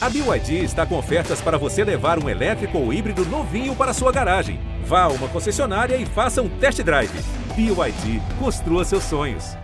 [0.00, 4.12] A BYD está com ofertas para você levar um elétrico ou híbrido novinho para sua
[4.12, 4.60] garagem.
[4.84, 7.10] Vá a uma concessionária e faça um test drive.
[7.56, 9.56] BYD, construa seus sonhos.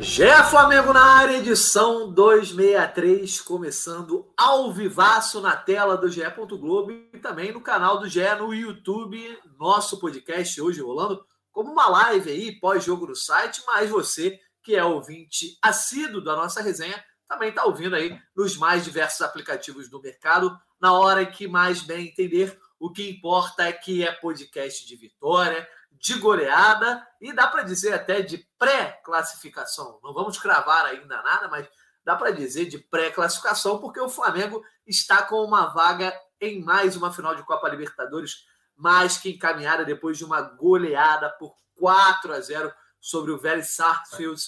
[0.00, 6.24] Gé Flamengo na área, edição 263, começando ao vivaço na tela do GE.
[6.60, 9.18] Globo e também no canal do GE no YouTube.
[9.58, 14.84] Nosso podcast hoje rolando como uma live aí, pós-jogo no site, mas você que é
[14.84, 20.58] ouvinte assíduo da nossa resenha, também está ouvindo aí nos mais diversos aplicativos do mercado,
[20.80, 22.58] na hora que mais bem entender.
[22.78, 27.92] O que importa é que é podcast de vitória, de goleada e dá para dizer
[27.92, 30.00] até de pré-classificação.
[30.02, 31.68] Não vamos cravar ainda nada, mas
[32.04, 37.12] dá para dizer de pré-classificação, porque o Flamengo está com uma vaga em mais uma
[37.12, 42.72] final de Copa Libertadores, mais que encaminhada depois de uma goleada por 4 a 0
[42.98, 44.40] sobre o Vélez Sarsfield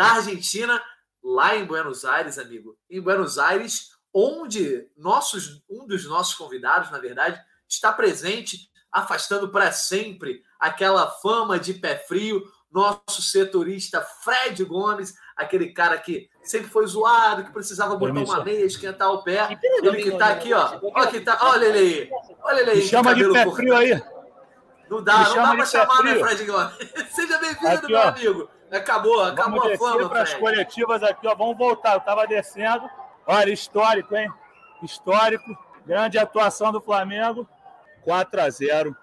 [0.00, 0.82] da Argentina,
[1.22, 2.74] lá em Buenos Aires, amigo.
[2.88, 7.38] Em Buenos Aires, onde nossos, um dos nossos convidados, na verdade,
[7.68, 15.70] está presente, afastando para sempre aquela fama de pé frio, nosso setorista Fred Gomes, aquele
[15.70, 19.58] cara que sempre foi zoado, que precisava botar uma meia, esquentar o pé.
[19.82, 20.80] Ele que está aqui, ó.
[20.82, 22.10] Olha, que tá, olha ele aí.
[22.42, 22.82] Olha ele aí.
[22.88, 24.02] chama de pé frio aí.
[24.88, 26.72] Não dá, não dá para chamar, né, Fred Gomes?
[27.14, 28.08] Seja bem-vindo, meu ó.
[28.08, 28.59] amigo.
[28.70, 31.34] Acabou, acabou Vamos a fama, para as coletivas aqui, ó.
[31.34, 31.94] Vamos voltar.
[31.94, 32.88] Eu tava descendo.
[33.26, 34.30] Olha, histórico, hein?
[34.82, 35.56] Histórico.
[35.84, 37.48] Grande atuação do Flamengo.
[38.02, 38.96] 4 a 0.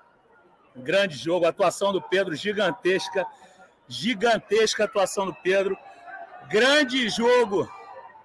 [0.75, 1.45] Grande jogo.
[1.45, 3.25] Atuação do Pedro gigantesca.
[3.87, 5.77] Gigantesca atuação do Pedro.
[6.47, 7.69] Grande jogo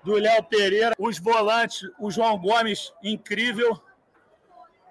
[0.04, 0.94] do Léo Pereira.
[0.98, 3.80] Os volantes, o João Gomes, incrível.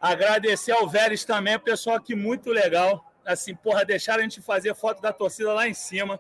[0.02, 3.06] Agradecer ao Vélez também, pessoal aqui muito legal.
[3.26, 6.20] Assim, porra, deixaram a gente fazer foto da torcida lá em cima.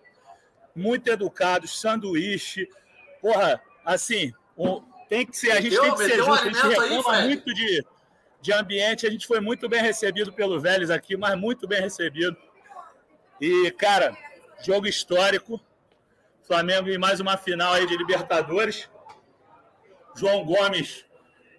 [0.75, 2.67] Muito educados, sanduíche.
[3.21, 6.31] Porra, assim, um, tem que ser, a gente tem que ser justo.
[6.31, 7.85] A gente reclama aí, muito de,
[8.41, 9.05] de ambiente.
[9.05, 12.37] A gente foi muito bem recebido pelo Vélez aqui, mas muito bem recebido.
[13.39, 14.15] E, cara,
[14.63, 15.59] jogo histórico.
[16.43, 18.89] Flamengo em mais uma final aí de Libertadores.
[20.15, 21.05] João Gomes,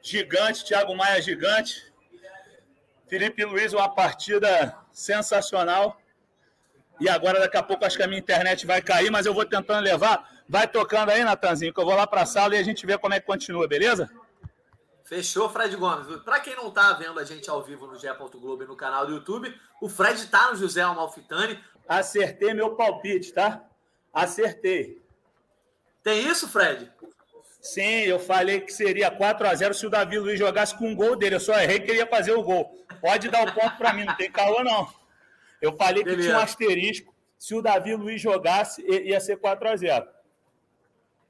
[0.02, 0.64] gigante.
[0.64, 1.92] Thiago Maia, gigante.
[3.08, 6.01] Felipe Luiz, uma partida sensacional.
[7.00, 9.44] E agora, daqui a pouco, acho que a minha internet vai cair, mas eu vou
[9.44, 10.30] tentando levar.
[10.48, 12.98] Vai tocando aí, Natanzinho, que eu vou lá para a sala e a gente vê
[12.98, 14.10] como é que continua, beleza?
[15.04, 16.06] Fechou, Fred Gomes.
[16.22, 18.08] Para quem não está vendo a gente ao vivo no GE.
[18.34, 21.58] Globo e no canal do YouTube, o Fred está no José Amalfitani.
[21.88, 23.62] Acertei meu palpite, tá?
[24.12, 25.02] Acertei.
[26.02, 26.90] Tem isso, Fred?
[27.60, 30.96] Sim, eu falei que seria 4 a 0 se o Davi Luiz jogasse com um
[30.96, 31.36] gol dele.
[31.36, 32.84] Eu só errei que ele ia fazer o gol.
[33.00, 34.88] Pode dar o ponto para mim, não tem caô, não.
[35.62, 36.20] Eu falei Beleza.
[36.20, 37.14] que tinha um asterisco.
[37.38, 40.06] Se o Davi Luiz jogasse, ia ser 4 a 0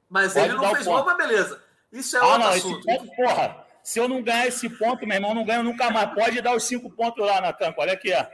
[0.09, 1.63] Mas Pode ele não fez gol, mas beleza.
[1.91, 2.85] Isso é ah, outro não, assunto.
[2.85, 6.13] Ponto, porra, se eu não ganhar esse ponto, meu irmão, não ganho nunca mais.
[6.13, 7.73] Pode dar os cinco pontos lá, Natan.
[7.77, 8.25] Olha aqui, ó.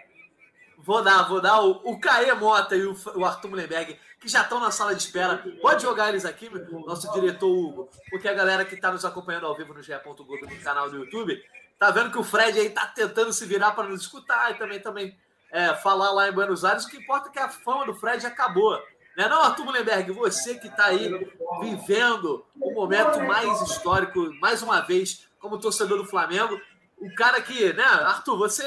[0.78, 1.62] Vou dar, vou dar.
[1.62, 5.02] O, o Caê Mota e o, o Arthur Mullenberg que já estão na sala de
[5.02, 5.44] espera.
[5.62, 6.50] Pode jogar eles aqui,
[6.86, 9.94] nosso diretor Hugo, porque a galera que está nos acompanhando ao vivo no GE.
[10.04, 11.42] Globo no canal do YouTube
[11.78, 14.80] tá vendo que o Fred aí tá tentando se virar para nos escutar e também,
[14.82, 15.18] também
[15.52, 16.86] é, falar lá em Buenos Aires.
[16.86, 18.80] O que importa é que a fama do Fred acabou.
[19.18, 19.28] Né?
[19.28, 21.10] Não, Arthur Mullenberg, você que está aí
[21.60, 26.60] vivendo o momento mais histórico, mais uma vez, como torcedor do Flamengo,
[26.98, 28.64] o cara que, né, Arthur, você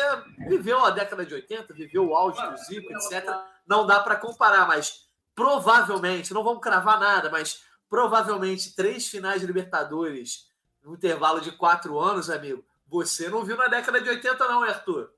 [0.48, 3.28] viveu a década de 80, viveu o auge do Zico, etc.
[3.66, 9.46] Não dá para comparar, mas provavelmente, não vamos cravar nada, mas provavelmente três finais de
[9.46, 10.50] Libertadores
[10.82, 15.10] no intervalo de quatro anos, amigo, você não viu na década de 80, não, Arthur?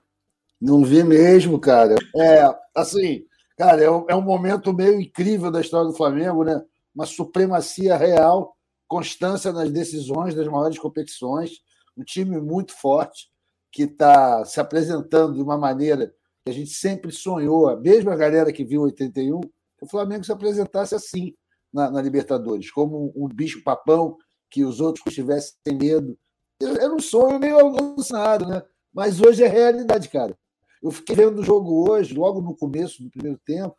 [0.60, 1.94] Não vi mesmo, cara.
[2.16, 2.42] É,
[2.75, 3.25] assim,
[3.56, 6.62] cara, é um, é um momento meio incrível da história do Flamengo, né?
[6.94, 8.56] Uma supremacia real,
[8.87, 11.50] constância nas decisões das maiores competições,
[11.97, 13.28] um time muito forte
[13.72, 16.14] que está se apresentando de uma maneira
[16.44, 19.41] que a gente sempre sonhou, a galera que viu 81,
[19.81, 21.34] o Flamengo se apresentasse assim
[21.72, 24.17] na, na Libertadores, como um, um bicho-papão
[24.50, 26.17] que os outros tivessem medo.
[26.62, 28.62] Era um sonho meio alucinado, né?
[28.93, 30.37] Mas hoje é realidade, cara.
[30.84, 33.75] Eu fiquei vendo o jogo hoje, logo no começo do primeiro tempo,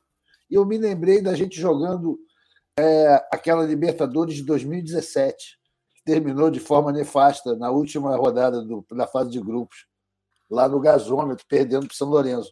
[0.49, 2.17] e eu me lembrei da gente jogando
[2.79, 5.59] é, aquela Libertadores de 2017,
[5.93, 9.85] que terminou de forma nefasta na última rodada do, da fase de grupos,
[10.49, 12.51] lá no gasômetro, perdendo para o São Lourenço.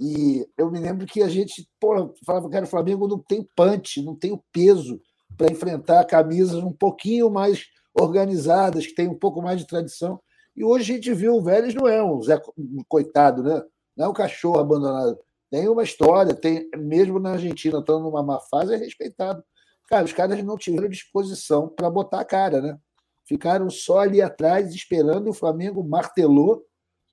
[0.00, 4.02] E eu me lembro que a gente porra, falava que o Flamengo não tem punch,
[4.02, 5.00] não tem o peso
[5.36, 10.20] para enfrentar camisas um pouquinho mais organizadas, que tem um pouco mais de tradição.
[10.56, 12.42] E hoje a gente viu o Vélez não é um Zé
[12.88, 13.62] coitado, né?
[13.96, 15.18] Não é um cachorro abandonado.
[15.50, 19.42] Tem uma história, tem mesmo na Argentina, estando numa má fase, é respeitado.
[19.88, 22.78] Cara, os caras não tiveram disposição para botar a cara, né?
[23.26, 26.64] Ficaram só ali atrás esperando e o Flamengo martelou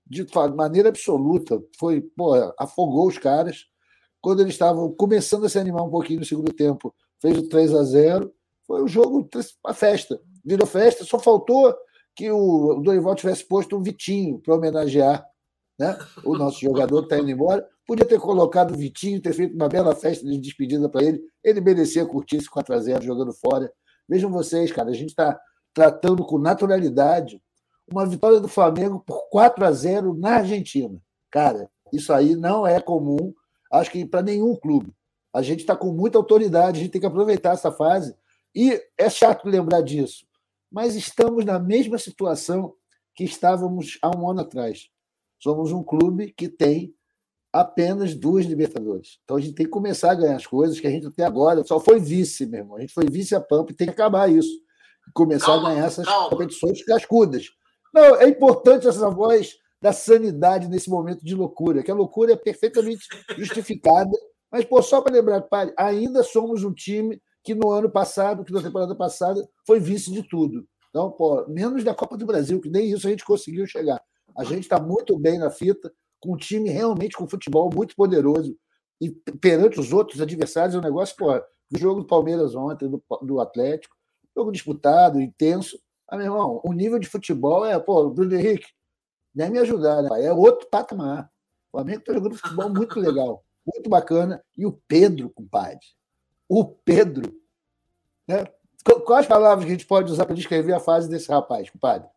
[0.06, 0.26] de
[0.56, 1.62] maneira absoluta.
[1.78, 3.66] Foi, porra, afogou os caras.
[4.20, 7.74] Quando eles estavam começando a se animar um pouquinho no segundo tempo, fez o 3
[7.74, 8.34] a 0
[8.68, 9.28] Foi o jogo,
[9.66, 10.20] a festa.
[10.44, 11.74] Virou festa, só faltou
[12.16, 15.26] que o Dorival tivesse posto um Vitinho para homenagear
[15.82, 15.98] né?
[16.24, 17.68] o nosso jogador está indo embora.
[17.88, 21.22] Podia ter colocado o Vitinho, ter feito uma bela festa de despedida para ele.
[21.44, 23.72] Ele merecia curtir esse 4x0 jogando fora.
[24.08, 25.40] Vejam vocês, cara, a gente está
[25.74, 27.42] tratando com naturalidade
[27.92, 31.02] uma vitória do Flamengo por 4 a 0 na Argentina.
[31.30, 33.34] Cara, isso aí não é comum,
[33.72, 34.94] acho que para nenhum clube.
[35.34, 38.16] A gente está com muita autoridade, a gente tem que aproveitar essa fase.
[38.54, 40.26] E é chato lembrar disso,
[40.72, 42.74] mas estamos na mesma situação
[43.16, 44.90] que estávamos há um ano atrás.
[45.42, 46.94] Somos um clube que tem
[47.52, 49.20] apenas duas Libertadores.
[49.24, 51.64] Então a gente tem que começar a ganhar as coisas que a gente até agora
[51.64, 52.78] só foi vice, meu irmão.
[52.78, 54.52] A gente foi vice a Pampa e tem que acabar isso.
[55.14, 56.30] Começar calma, a ganhar essas calma.
[56.30, 57.48] competições cascudas.
[57.94, 62.38] Não, é importante essa voz da sanidade nesse momento de loucura, que a loucura é
[62.38, 64.12] perfeitamente justificada.
[64.52, 68.54] Mas, pô, só para lembrar, pai, ainda somos um time que no ano passado, que
[68.54, 70.68] na temporada passada, foi vice de tudo.
[70.90, 74.00] Então, pô, menos da Copa do Brasil, que nem isso a gente conseguiu chegar.
[74.38, 78.56] A gente está muito bem na fita, com um time realmente com futebol muito poderoso.
[79.00, 83.04] E perante os outros adversários, é um negócio, pô, o jogo do Palmeiras ontem, do,
[83.22, 83.96] do Atlético,
[84.36, 85.80] jogo disputado, intenso.
[86.08, 88.68] Ah, meu irmão, o nível de futebol é, pô, Bruno Henrique,
[89.34, 90.26] nem me ajudar, né?
[90.26, 91.32] É outro patamar.
[91.72, 94.44] O Flamengo está jogando futebol muito legal, muito bacana.
[94.58, 95.86] E o Pedro, compadre.
[96.48, 97.34] O Pedro.
[98.28, 98.46] Né?
[99.06, 102.10] Quais palavras que a gente pode usar para descrever a fase desse rapaz, compadre?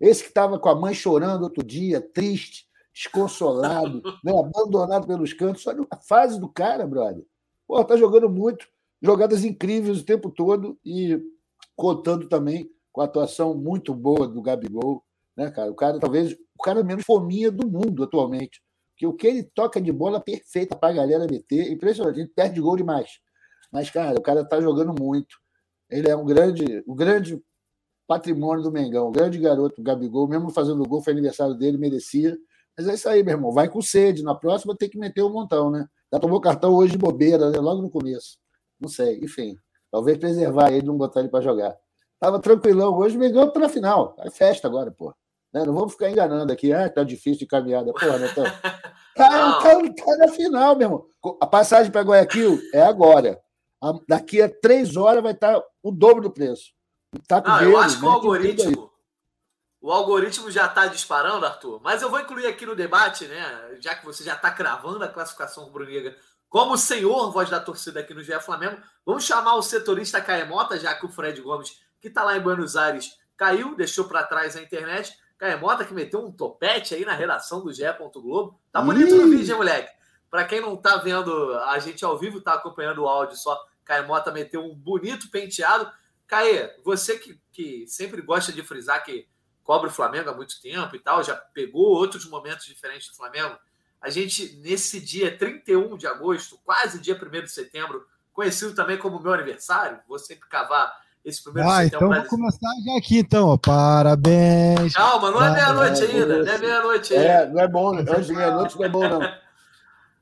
[0.00, 4.32] Esse que estava com a mãe chorando outro dia, triste, desconsolado, né?
[4.38, 5.66] abandonado pelos cantos.
[5.66, 7.24] Olha a fase do cara, brother.
[7.66, 8.66] Pô, tá jogando muito,
[9.02, 11.20] jogadas incríveis o tempo todo e
[11.74, 15.04] contando também com a atuação muito boa do Gabigol,
[15.36, 15.70] né, cara?
[15.70, 18.62] O cara talvez o cara menos fominha do mundo atualmente.
[18.92, 22.60] Porque o que ele toca de bola perfeita para a galera meter, impressionante, ele perde
[22.62, 23.20] gol demais.
[23.70, 25.36] Mas, cara, o cara está jogando muito.
[25.90, 27.38] Ele é um grande, um grande
[28.06, 32.36] patrimônio do Mengão, grande garoto, Gabigol, mesmo fazendo gol, foi aniversário dele, merecia.
[32.76, 33.52] Mas é isso aí, meu irmão.
[33.52, 34.22] Vai com sede.
[34.22, 35.86] Na próxima tem que meter um montão, né?
[36.12, 37.58] Já tomou cartão hoje de bobeira, né?
[37.58, 38.38] logo no começo.
[38.78, 39.56] Não sei, enfim.
[39.90, 41.76] Talvez preservar ele, não botar ele para jogar.
[42.20, 44.14] Tava tranquilão hoje, me ganhou para a final.
[44.18, 45.14] É festa agora, pô.
[45.52, 45.64] Né?
[45.64, 46.72] Não vamos ficar enganando aqui.
[46.72, 47.92] Ah, tá difícil de caminhada.
[47.92, 48.28] Porra, né?
[49.16, 49.30] Tá,
[49.62, 51.06] tá, tá, na final, meu irmão.
[51.40, 53.40] A passagem para Guayaquil é agora.
[54.06, 56.75] Daqui a três horas vai estar tá o dobro do preço.
[57.26, 58.90] Tá com eu acho que o algoritmo.
[59.80, 61.80] O algoritmo já está disparando, Arthur.
[61.82, 63.76] Mas eu vou incluir aqui no debate, né?
[63.80, 66.16] Já que você já está cravando a classificação rubro-negra
[66.48, 70.94] como senhor voz da torcida aqui no GE Flamengo, vamos chamar o setorista Caemota, já
[70.94, 74.62] que o Fred Gomes que está lá em Buenos Aires, caiu, deixou para trás a
[74.62, 75.12] internet.
[75.38, 77.82] Caemota que meteu um topete aí na redação do GE.
[78.14, 78.58] Globo.
[78.72, 79.18] Tá bonito Ih.
[79.18, 79.92] no vídeo, hein, moleque?
[80.30, 84.32] Para quem não tá vendo a gente ao vivo, tá acompanhando o áudio só, Caemota
[84.32, 85.90] meteu um bonito penteado.
[86.26, 89.28] Caê, você que, que sempre gosta de frisar que
[89.62, 93.56] cobre o Flamengo há muito tempo e tal, já pegou outros momentos diferentes do Flamengo.
[94.00, 99.20] A gente, nesse dia 31 de agosto, quase dia 1 de setembro, conhecido também como
[99.20, 100.94] meu aniversário, vou sempre cavar
[101.24, 103.58] esse primeiro ah, então vou começar já aqui, então.
[103.58, 104.94] Parabéns.
[104.94, 106.44] Calma, não é meia-noite ainda.
[106.44, 107.26] Não é meia-noite ainda.
[107.26, 107.98] É, não é bom.
[107.98, 109.20] Antes de meia-noite não é bom, não.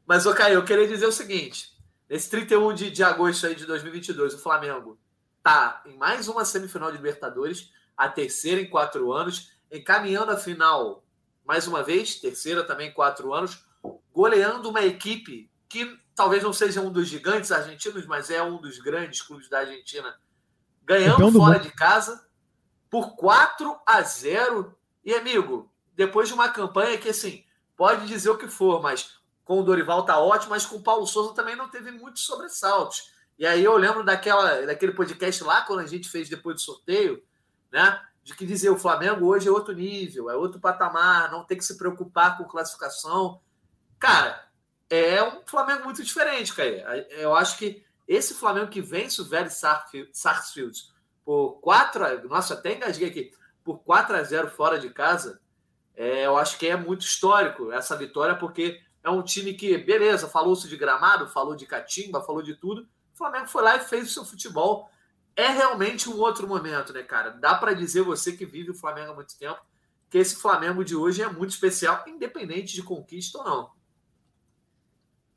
[0.06, 1.74] Mas, ô, Caio, eu queria dizer o seguinte.
[2.08, 4.98] Nesse 31 de, de agosto aí de 2022, o Flamengo
[5.44, 11.04] tá em mais uma semifinal de Libertadores, a terceira em quatro anos, encaminhando a final
[11.44, 13.66] mais uma vez, terceira também em quatro anos,
[14.10, 18.78] goleando uma equipe que talvez não seja um dos gigantes argentinos, mas é um dos
[18.78, 20.18] grandes clubes da Argentina
[20.82, 22.26] ganhando fora de casa
[22.88, 24.74] por 4 a 0.
[25.04, 27.44] E, amigo, depois de uma campanha que, assim,
[27.76, 31.06] pode dizer o que for, mas com o Dorival tá ótimo, mas com o Paulo
[31.06, 33.12] Souza também não teve muitos sobressaltos.
[33.38, 37.22] E aí eu lembro daquela, daquele podcast lá, quando a gente fez depois do sorteio,
[37.72, 38.00] né?
[38.22, 41.64] De que dizer o Flamengo hoje é outro nível, é outro patamar, não tem que
[41.64, 43.40] se preocupar com classificação.
[43.98, 44.48] Cara,
[44.88, 47.06] é um Flamengo muito diferente, cara.
[47.10, 52.74] Eu acho que esse Flamengo que vence o velho Sarsfield por 4 a, Nossa, até
[52.74, 53.30] engasguei aqui.
[53.62, 55.40] Por 4 a 0 fora de casa,
[55.96, 60.28] é, eu acho que é muito histórico essa vitória, porque é um time que, beleza,
[60.28, 62.86] falou-se de gramado, falou de catimba, falou de tudo.
[63.14, 64.90] O Flamengo foi lá e fez o seu futebol.
[65.36, 67.30] É realmente um outro momento, né, cara?
[67.30, 69.60] Dá para dizer, você que vive o Flamengo há muito tempo,
[70.10, 73.70] que esse Flamengo de hoje é muito especial, independente de conquista ou não.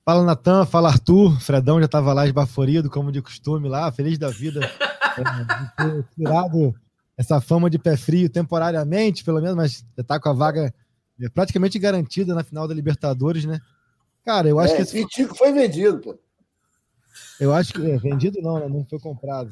[0.04, 1.40] Fala Natan, fala Arthur.
[1.40, 4.62] Fredão já estava lá esbaforido, como de costume, lá, feliz da vida.
[5.18, 6.76] é, de ter tirado
[7.18, 10.74] essa fama de pé frio temporariamente, pelo menos, mas já está com a vaga
[11.20, 13.60] é, praticamente garantida na final da Libertadores, né?
[14.24, 14.82] Cara, eu acho é, que.
[14.84, 15.06] Esse...
[15.08, 16.18] Tico foi vendido, pô.
[17.40, 17.82] Eu acho que.
[17.82, 18.68] É, vendido não, né?
[18.68, 19.52] Não foi comprado.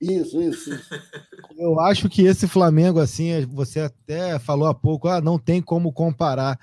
[0.00, 0.94] Isso, isso, isso.
[1.58, 5.92] Eu acho que esse Flamengo, assim, você até falou há pouco, ah, não tem como
[5.92, 6.58] comparar.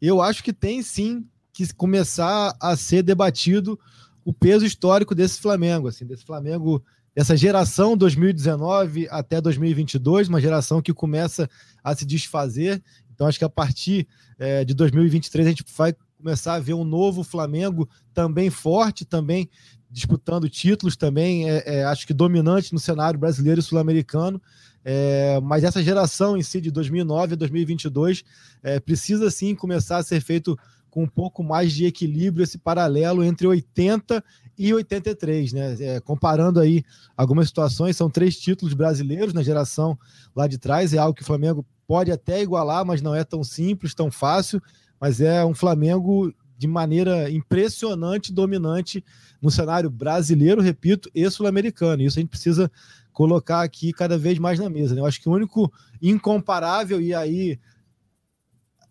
[0.00, 3.78] Eu acho que tem sim que começar a ser debatido
[4.24, 6.84] o peso histórico desse Flamengo, assim, desse Flamengo,
[7.14, 11.48] dessa geração 2019 até 2022, uma geração que começa
[11.82, 12.82] a se desfazer.
[13.12, 14.06] Então, acho que a partir
[14.38, 19.48] é, de 2023 a gente vai começar a ver um novo Flamengo também forte, também
[19.90, 24.40] disputando títulos, também é, é, acho que dominante no cenário brasileiro e sul-americano.
[24.84, 28.22] É, mas essa geração em si, de 2009 a 2022,
[28.62, 30.56] é, precisa sim começar a ser feito
[30.90, 34.22] com um pouco mais de equilíbrio esse paralelo entre 80
[34.56, 35.76] e 83, né?
[35.78, 36.82] É, comparando aí
[37.16, 39.98] algumas situações, são três títulos brasileiros na geração
[40.34, 43.44] lá de trás, é algo que o Flamengo pode até igualar, mas não é tão
[43.44, 44.62] simples, tão fácil,
[45.00, 49.04] mas é um Flamengo de maneira impressionante, dominante
[49.40, 52.02] no cenário brasileiro, repito, e sul-americano.
[52.02, 52.70] Isso a gente precisa
[53.12, 54.94] colocar aqui cada vez mais na mesa.
[54.94, 55.00] Né?
[55.00, 55.72] Eu acho que o único
[56.02, 57.58] incomparável, e aí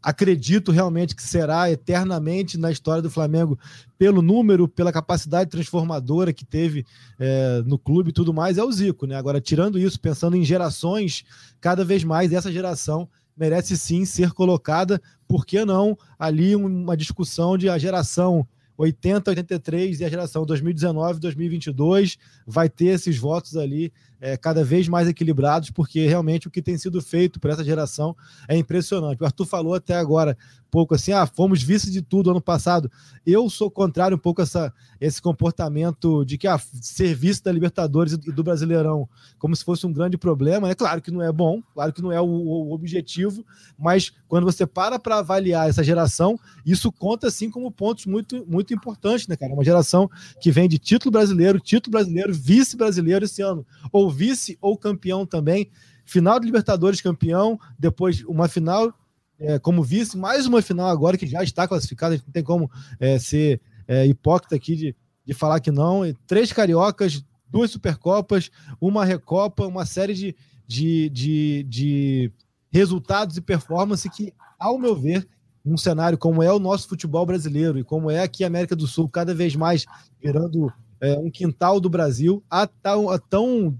[0.01, 3.57] acredito realmente que será eternamente na história do Flamengo
[3.97, 6.85] pelo número, pela capacidade transformadora que teve
[7.17, 9.15] é, no clube e tudo mais, é o Zico, né?
[9.15, 11.23] Agora, tirando isso, pensando em gerações,
[11.59, 17.57] cada vez mais essa geração merece sim ser colocada, por que não ali uma discussão
[17.57, 23.91] de a geração 80, 83 e a geração 2019, 2022 vai ter esses votos ali
[24.19, 28.15] é, cada vez mais equilibrados, porque realmente o que tem sido feito por essa geração
[28.47, 29.21] é impressionante.
[29.21, 30.37] O Arthur falou até agora
[30.75, 32.91] pouco assim, ah, fomos vice de tudo ano passado.
[33.25, 37.49] Eu sou contrário um pouco a essa, esse comportamento de que ah, ser vice da
[37.49, 39.07] Libertadores e do Brasileirão
[39.39, 40.69] como se fosse um grande problema.
[40.69, 43.45] É claro que não é bom, claro que não é o, o objetivo,
[43.79, 48.73] mas quando você para para avaliar essa geração, isso conta assim como pontos muito, muito
[48.73, 49.53] importantes, né, cara?
[49.53, 50.09] Uma geração
[50.41, 55.25] que vem de título brasileiro, título brasileiro, vice brasileiro esse ano, ou vice ou campeão
[55.25, 55.69] também.
[56.05, 58.93] Final de Libertadores campeão, depois uma final
[59.39, 62.43] é, como vice, mais uma final agora que já está classificada, a gente não tem
[62.43, 62.69] como
[62.99, 64.95] é, ser é, hipócrita aqui de,
[65.25, 66.05] de falar que não.
[66.05, 70.35] E três cariocas, duas Supercopas, uma Recopa, uma série de,
[70.67, 72.31] de, de, de
[72.71, 75.27] resultados e performance que, ao meu ver,
[75.63, 78.87] num cenário como é o nosso futebol brasileiro e como é aqui a América do
[78.87, 79.85] Sul, cada vez mais
[80.21, 80.71] virando
[81.01, 83.75] é, um quintal do Brasil, a tão, a tão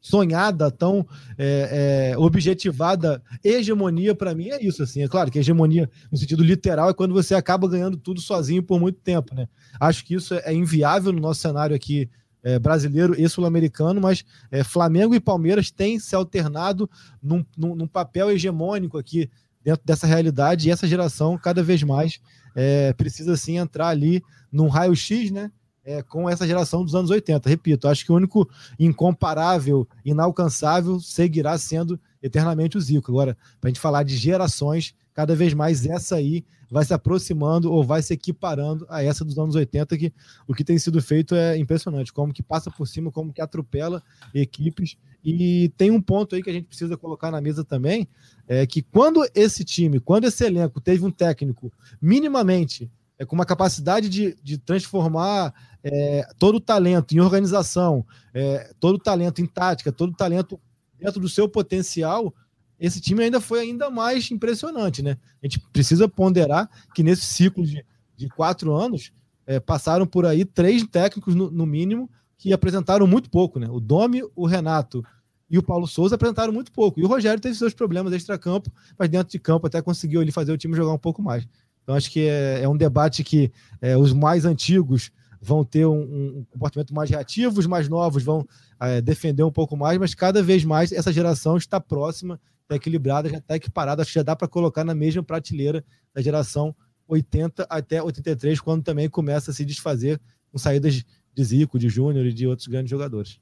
[0.00, 4.82] sonhada, tão é, é, objetivada hegemonia, para mim, é isso.
[4.82, 8.62] assim É claro que hegemonia, no sentido literal, é quando você acaba ganhando tudo sozinho
[8.62, 9.34] por muito tempo.
[9.34, 9.46] Né?
[9.78, 12.08] Acho que isso é inviável no nosso cenário aqui
[12.42, 16.88] é, brasileiro e sul-americano, mas é, Flamengo e Palmeiras têm se alternado
[17.22, 19.30] num, num, num, papel hegemônico aqui
[19.62, 22.18] dentro dessa realidade, e essa geração, cada vez mais,
[22.54, 25.50] é, precisa sim entrar ali num raio-x, né?
[25.90, 27.48] É, com essa geração dos anos 80.
[27.48, 33.10] Repito, acho que o único incomparável, inalcançável, seguirá sendo eternamente o Zico.
[33.10, 37.72] Agora, para a gente falar de gerações, cada vez mais essa aí vai se aproximando
[37.72, 40.12] ou vai se equiparando a essa dos anos 80, que
[40.46, 44.00] o que tem sido feito é impressionante, como que passa por cima, como que atropela
[44.32, 44.96] equipes.
[45.24, 48.06] E tem um ponto aí que a gente precisa colocar na mesa também,
[48.46, 52.88] é que quando esse time, quando esse elenco teve um técnico minimamente
[53.20, 55.52] é, com uma capacidade de, de transformar
[55.84, 60.58] é, todo o talento em organização, é, todo o talento em tática, todo o talento
[60.98, 62.34] dentro do seu potencial,
[62.78, 65.18] esse time ainda foi ainda mais impressionante, né?
[65.42, 67.84] A gente precisa ponderar que nesse ciclo de,
[68.16, 69.12] de quatro anos
[69.46, 73.68] é, passaram por aí três técnicos no, no, mínimo que apresentaram muito pouco, né?
[73.70, 75.04] O Domi, o Renato
[75.50, 76.98] e o Paulo Souza apresentaram muito pouco.
[76.98, 80.52] E o Rogério teve seus problemas extra-campo, mas dentro de campo até conseguiu ali fazer
[80.52, 81.46] o time jogar um pouco mais.
[81.90, 85.10] Então, acho que é, é um debate que é, os mais antigos
[85.42, 88.46] vão ter um, um, comportamento mais reativo, os mais novos vão
[88.78, 93.28] é, defender um pouco mais, mas cada vez mais essa geração está próxima, está equilibrada,
[93.28, 96.72] já está equiparada, acho que já dá para colocar na mesma prateleira da geração
[97.08, 100.20] 80 até 83, quando também começa a se desfazer
[100.52, 101.02] com saídas
[101.34, 103.40] de Zico, de Júnior e de outros grandes jogadores.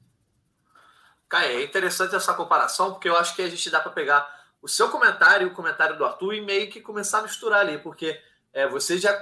[1.29, 4.27] Caio, é interessante essa comparação, porque eu acho que a gente dá para pegar
[4.59, 7.77] o seu comentário e o comentário do Arthur e meio que começar a misturar ali,
[7.77, 8.19] porque
[8.53, 9.13] é, você já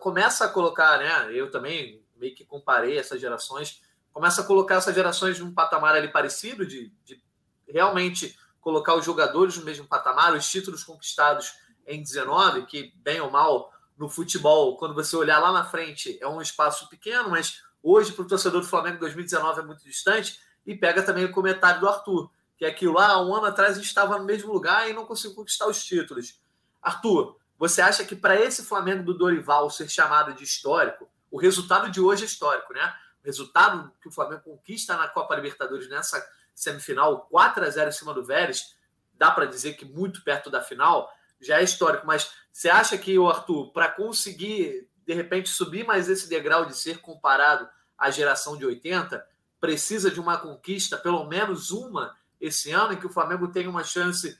[0.00, 1.32] começa a colocar, né?
[1.32, 6.08] Eu também meio que comparei essas gerações, começa a colocar essas gerações num patamar ali
[6.08, 7.22] parecido, de, de
[7.66, 11.54] realmente colocar os jogadores no mesmo patamar, os títulos conquistados
[11.86, 16.28] em 19, que bem ou mal no futebol, quando você olhar lá na frente, é
[16.28, 20.40] um espaço pequeno, mas hoje, para o torcedor do Flamengo, 2019 é muito distante.
[20.64, 23.74] E pega também o comentário do Arthur, que é que lá, um ano atrás, a
[23.74, 26.40] gente estava no mesmo lugar e não conseguiu conquistar os títulos.
[26.80, 31.88] Arthur, você acha que para esse Flamengo do Dorival ser chamado de histórico, o resultado
[31.92, 32.92] de hoje é histórico, né?
[33.22, 37.92] O resultado que o Flamengo conquista na Copa Libertadores nessa semifinal, 4 a 0 em
[37.92, 38.74] cima do Vélez,
[39.14, 41.08] dá para dizer que muito perto da final,
[41.40, 42.04] já é histórico.
[42.04, 46.76] Mas você acha que o Arthur, para conseguir de repente subir mais esse degrau de
[46.76, 49.24] ser comparado à geração de 80,
[49.60, 53.84] precisa de uma conquista, pelo menos uma, esse ano, em que o Flamengo tem uma
[53.84, 54.36] chance,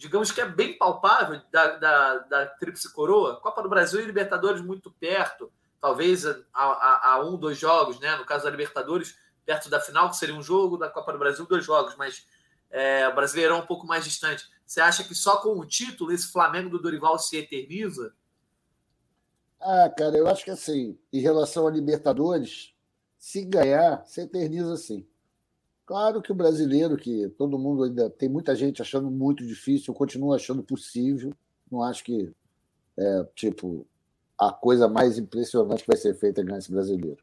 [0.00, 3.38] digamos que é bem palpável, da, da, da Tríplice Coroa?
[3.38, 8.16] Copa do Brasil e Libertadores muito perto, talvez a, a, a, um, dois jogos, né?
[8.16, 9.14] No caso da Libertadores,
[9.44, 12.26] perto da final, que seria um jogo, da Copa do Brasil, dois jogos, mas
[12.70, 14.48] é, o Brasileirão um pouco mais distante.
[14.64, 18.14] Você acha que só com o título esse Flamengo do Dorival se eterniza?
[19.60, 22.74] Ah, cara, eu acho que assim, em relação a Libertadores,
[23.18, 25.06] se ganhar, se eterniza sim.
[25.90, 30.36] Claro que o brasileiro, que todo mundo ainda tem muita gente achando muito difícil, continua
[30.36, 31.32] achando possível.
[31.68, 32.30] Não acho que
[32.96, 33.84] é tipo
[34.38, 37.20] a coisa mais impressionante que vai ser feita é ganhar esse brasileiro.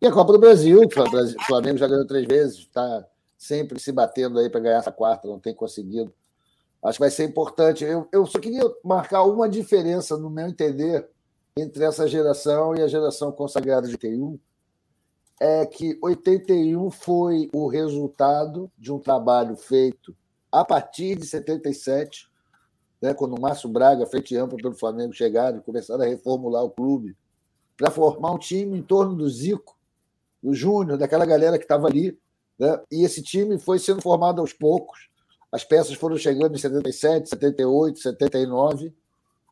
[0.00, 3.04] E a Copa do Brasil, o Flamengo já ganhou três vezes, está
[3.36, 6.14] sempre se batendo aí para ganhar essa quarta, não tem conseguido.
[6.80, 7.84] Acho que vai ser importante.
[7.84, 11.08] Eu, eu só queria marcar uma diferença, no meu entender,
[11.56, 14.38] entre essa geração e a geração consagrada de 81
[15.40, 20.14] é que 81 foi o resultado de um trabalho feito
[20.50, 22.28] a partir de 77,
[23.00, 26.70] né, quando o Márcio Braga, frente ampla pelo Flamengo, chegaram e começaram a reformular o
[26.70, 27.16] clube
[27.76, 29.76] para formar um time em torno do Zico,
[30.42, 32.18] do Júnior, daquela galera que estava ali.
[32.58, 32.80] Né?
[32.90, 35.08] E esse time foi sendo formado aos poucos.
[35.52, 38.92] As peças foram chegando em 77, 78, 79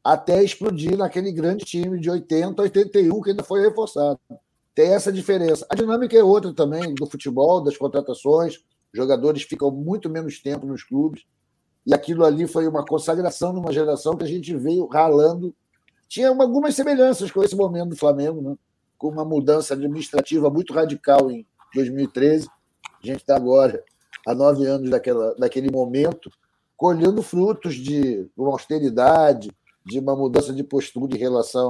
[0.06, 4.20] até explodir naquele grande time de 80, 81, que ainda foi reforçado.
[4.76, 5.66] Tem essa diferença.
[5.70, 8.62] A dinâmica é outra também do futebol, das contratações.
[8.92, 11.24] Jogadores ficam muito menos tempo nos clubes.
[11.86, 15.54] E aquilo ali foi uma consagração numa geração que a gente veio ralando.
[16.06, 18.54] Tinha algumas semelhanças com esse momento do Flamengo, né?
[18.98, 22.46] com uma mudança administrativa muito radical em 2013.
[23.02, 23.82] A gente está agora,
[24.26, 26.30] há nove anos daquela, daquele momento,
[26.76, 29.50] colhendo frutos de uma austeridade,
[29.86, 31.68] de uma mudança de postura em relação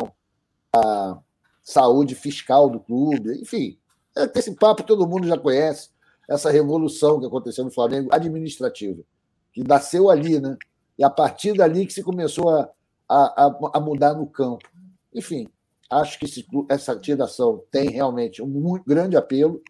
[0.74, 1.20] à
[1.66, 3.76] saúde fiscal do clube, enfim.
[4.16, 5.90] É esse papo todo mundo já conhece,
[6.30, 9.02] essa revolução que aconteceu no Flamengo administrativa,
[9.52, 10.56] que nasceu ali, né?
[10.96, 12.70] E a partir dali que se começou a,
[13.08, 14.66] a, a mudar no campo.
[15.12, 15.48] Enfim,
[15.90, 19.60] acho que esse, essa geração tem realmente um muito grande apelo.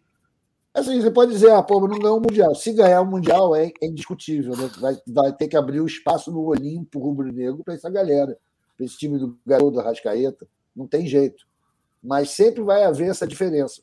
[0.73, 2.53] Assim, você pode dizer, ah, pô, não ganhou o Mundial.
[2.53, 4.55] Se ganhar o Mundial, é, é indiscutível.
[4.55, 4.69] Né?
[4.79, 8.37] Vai, vai ter que abrir o espaço no Olimpo rubro-negro para essa galera,
[8.77, 10.47] para esse time do garoto Rascaeta.
[10.75, 11.47] Não tem jeito.
[12.03, 13.81] Mas sempre vai haver essa diferença.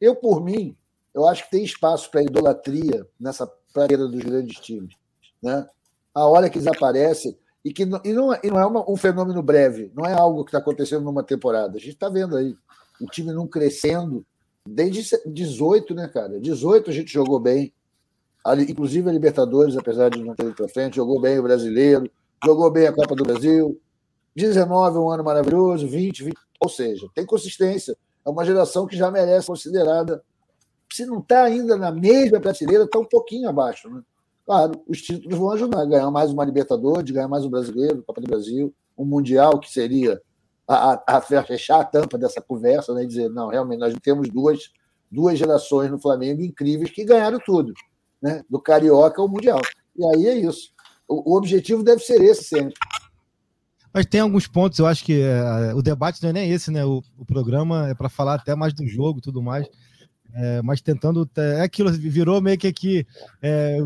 [0.00, 0.76] Eu, por mim,
[1.14, 4.94] eu acho que tem espaço para idolatria nessa prateleira dos grandes times.
[5.42, 5.66] Né?
[6.14, 8.90] A hora que eles aparecem, e que não, e não, é, e não é uma,
[8.90, 11.76] um fenômeno breve, não é algo que está acontecendo numa temporada.
[11.76, 12.54] A gente está vendo aí
[13.00, 14.26] o time não crescendo,
[14.66, 16.38] Desde 18, né, cara?
[16.38, 17.72] 18 a gente jogou bem.
[18.68, 22.10] Inclusive a Libertadores, apesar de não ter ido para frente, jogou bem o brasileiro,
[22.44, 23.80] jogou bem a Copa do Brasil.
[24.34, 27.96] 19 um ano maravilhoso, 20, 20, ou seja, tem consistência.
[28.24, 30.22] É uma geração que já merece considerada.
[30.92, 33.90] Se não está ainda na mesma prateleira, está um pouquinho abaixo.
[33.90, 34.00] Né?
[34.46, 35.84] Claro, os títulos vão ajudar.
[35.86, 40.22] Ganhar mais uma Libertadores, ganhar mais um brasileiro, Copa do Brasil, um Mundial, que seria
[40.68, 44.70] a, a, fechar a tampa dessa conversa né, e dizer: não, realmente, nós temos duas,
[45.10, 47.72] duas gerações no Flamengo incríveis que ganharam tudo,
[48.22, 49.60] né, do Carioca ao Mundial.
[49.96, 50.70] E aí é isso.
[51.08, 52.74] O, o objetivo deve ser esse sempre.
[53.92, 56.84] Mas tem alguns pontos, eu acho que é, o debate não é nem esse, né?
[56.84, 59.68] O, o programa é para falar até mais do jogo e tudo mais.
[60.34, 61.28] É, mas tentando.
[61.36, 63.06] É aquilo, virou meio que aqui.
[63.42, 63.78] É,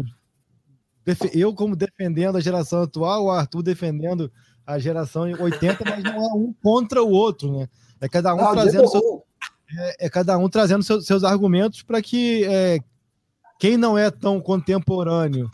[1.32, 4.30] eu, como defendendo a geração atual, o Arthur defendendo
[4.66, 7.68] a geração 80, mas não é um contra o outro, né?
[8.00, 9.24] É cada um não, trazendo seu,
[9.78, 12.78] é, é, cada um trazendo seu, seus argumentos para que é,
[13.58, 15.48] quem não é tão contemporâneo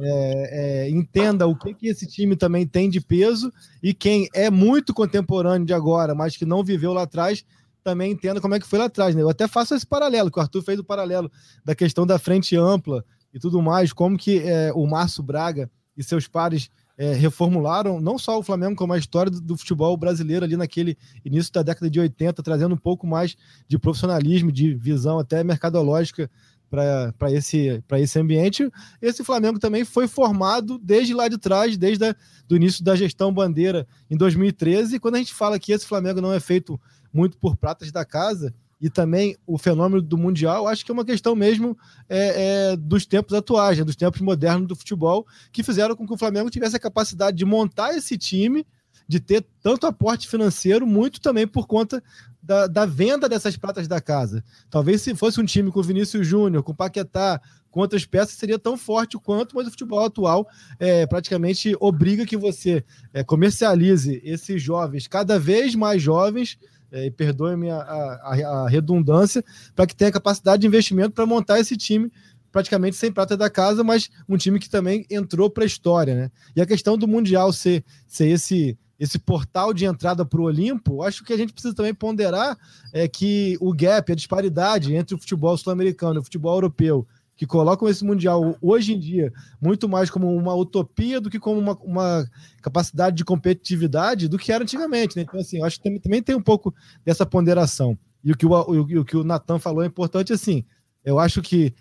[0.00, 4.50] é, é, entenda o que, que esse time também tem de peso e quem é
[4.50, 7.44] muito contemporâneo de agora, mas que não viveu lá atrás,
[7.82, 9.14] também entenda como é que foi lá atrás.
[9.14, 9.22] Né?
[9.22, 11.30] Eu até faço esse paralelo, que o Arthur fez o paralelo
[11.64, 16.02] da questão da frente ampla e tudo mais, como que é, o Márcio Braga e
[16.02, 20.44] seus pares é, reformularam não só o Flamengo, como a história do, do, futebol brasileiro
[20.44, 25.18] ali naquele início da década de 80, trazendo um pouco mais de profissionalismo, de visão
[25.18, 26.30] até mercadológica
[26.70, 28.70] para esse, esse ambiente.
[29.02, 32.14] Esse Flamengo também foi formado desde lá de trás, desde
[32.50, 34.96] o início da gestão Bandeira em 2013.
[34.96, 36.80] E quando a gente fala que esse Flamengo não é feito
[37.12, 41.04] muito por pratas da casa, e também o fenômeno do Mundial, acho que é uma
[41.04, 41.76] questão mesmo
[42.08, 46.14] é, é, dos tempos atuais, né, dos tempos modernos do futebol, que fizeram com que
[46.14, 48.66] o Flamengo tivesse a capacidade de montar esse time,
[49.10, 52.00] de ter tanto aporte financeiro, muito também por conta
[52.40, 54.44] da, da venda dessas pratas da casa.
[54.70, 57.40] Talvez se fosse um time com Vinícius Júnior, com Paquetá,
[57.72, 62.36] com outras peças, seria tão forte quanto, mas o futebol atual é, praticamente obriga que
[62.36, 66.56] você é, comercialize esses jovens, cada vez mais jovens,
[66.92, 69.44] é, e perdoe-me a, a, a, redundância,
[69.74, 72.12] para que tenha capacidade de investimento para montar esse time
[72.52, 76.30] praticamente sem prata da casa, mas um time que também entrou para a história, né?
[76.54, 81.02] E a questão do Mundial ser, ser esse esse portal de entrada para o Olimpo,
[81.02, 82.58] acho que a gente precisa também ponderar
[82.92, 87.46] é que o gap, a disparidade entre o futebol sul-americano e o futebol europeu, que
[87.46, 91.72] colocam esse Mundial hoje em dia muito mais como uma utopia do que como uma,
[91.82, 95.16] uma capacidade de competitividade do que era antigamente.
[95.16, 95.22] Né?
[95.22, 97.98] Então, assim, acho que também, também tem um pouco dessa ponderação.
[98.22, 100.62] E o que o, o, o, o Natan falou é importante, assim,
[101.02, 101.72] eu acho que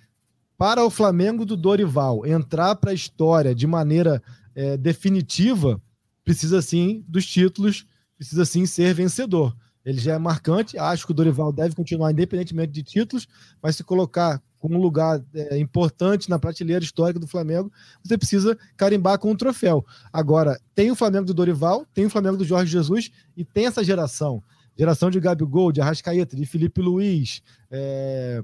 [0.58, 4.24] para o Flamengo do Dorival entrar para a história de maneira
[4.56, 5.82] é, definitiva,
[6.30, 9.58] precisa sim dos títulos, precisa sim ser vencedor.
[9.84, 13.28] Ele já é marcante, acho que o Dorival deve continuar independentemente de títulos,
[13.60, 17.72] mas se colocar com um lugar é, importante na prateleira histórica do Flamengo,
[18.04, 19.84] você precisa carimbar com um troféu.
[20.14, 23.84] Agora, tem o Flamengo do Dorival, tem o Flamengo do Jorge Jesus e tem essa
[23.84, 24.44] geração.
[24.78, 28.44] Geração de Gabigol, de Arrascaeta, de Felipe Luiz, é,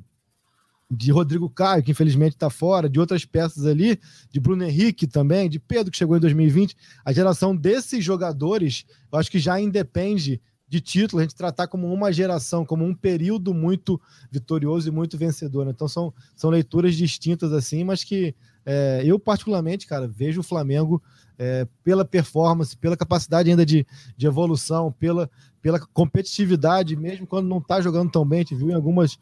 [0.90, 5.50] de Rodrigo Caio, que infelizmente está fora, de outras peças ali, de Bruno Henrique também,
[5.50, 6.76] de Pedro, que chegou em 2020.
[7.04, 11.92] A geração desses jogadores, eu acho que já independe de título, a gente tratar como
[11.92, 15.66] uma geração, como um período muito vitorioso e muito vencedor.
[15.66, 15.72] Né?
[15.72, 21.02] Então são, são leituras distintas assim, mas que é, eu particularmente, cara, vejo o Flamengo
[21.38, 23.86] é, pela performance, pela capacidade ainda de,
[24.18, 25.30] de evolução, pela,
[25.62, 29.20] pela competitividade, mesmo quando não está jogando tão bem, a gente viu em algumas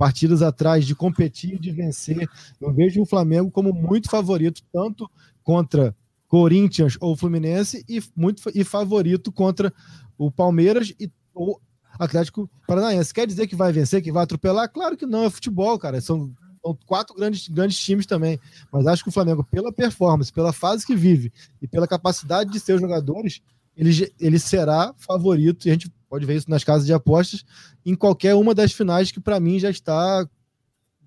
[0.00, 2.26] partidas atrás de competir e de vencer.
[2.58, 5.06] Eu vejo o Flamengo como muito favorito, tanto
[5.44, 5.94] contra
[6.26, 9.70] Corinthians ou Fluminense, e muito e favorito contra
[10.16, 11.60] o Palmeiras e o
[11.98, 13.12] Atlético Paranaense.
[13.12, 14.72] Quer dizer que vai vencer, que vai atropelar?
[14.72, 16.00] Claro que não, é futebol, cara.
[16.00, 16.32] São,
[16.64, 18.40] são quatro grandes, grandes times também.
[18.72, 22.58] Mas acho que o Flamengo, pela performance, pela fase que vive e pela capacidade de
[22.58, 23.42] seus jogadores,
[23.76, 27.44] ele, ele será favorito, e a gente pode ver isso nas casas de apostas,
[27.86, 30.28] em qualquer uma das finais que para mim já está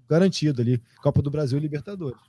[0.09, 2.19] garantido ali, Copa do Brasil e Libertadores.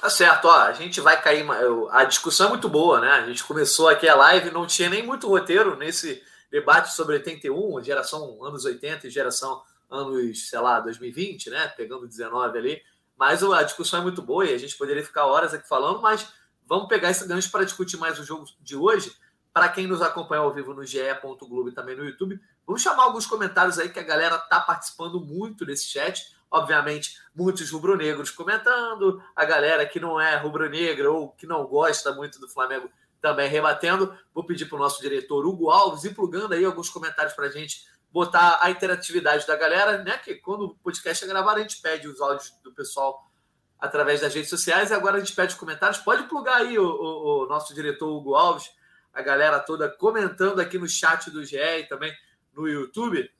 [0.00, 1.44] Tá certo, ó, a gente vai cair,
[1.90, 3.10] a discussão é muito boa, né?
[3.10, 7.82] A gente começou aqui a live, não tinha nem muito roteiro nesse debate sobre 81,
[7.82, 11.68] geração anos 80 e geração anos, sei lá, 2020, né?
[11.68, 12.82] Pegando 19 ali.
[13.16, 16.28] Mas a discussão é muito boa e a gente poderia ficar horas aqui falando, mas
[16.66, 19.12] vamos pegar esse gancho para discutir mais o jogo de hoje.
[19.54, 23.24] Para quem nos acompanha ao vivo no ge.globo e também no YouTube, vamos chamar alguns
[23.24, 26.34] comentários aí que a galera tá participando muito desse chat.
[26.50, 32.40] Obviamente, muitos rubro-negros comentando, a galera que não é rubro-negra ou que não gosta muito
[32.40, 32.90] do Flamengo
[33.20, 34.12] também rebatendo.
[34.34, 37.50] Vou pedir para o nosso diretor Hugo Alves ir plugando aí alguns comentários para a
[37.50, 40.18] gente botar a interatividade da galera, né?
[40.18, 43.30] Que quando o podcast é gravado, a gente pede os áudios do pessoal
[43.78, 45.98] através das redes sociais e agora a gente pede os comentários.
[45.98, 48.68] Pode plugar aí o, o, o nosso diretor Hugo Alves
[49.14, 52.12] a galera toda comentando aqui no chat do GE e também
[52.52, 53.30] no YouTube.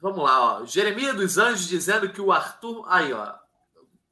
[0.00, 0.66] Vamos lá, ó.
[0.66, 2.84] Jeremias dos Anjos dizendo que o Arthur.
[2.88, 3.34] Aí, ó.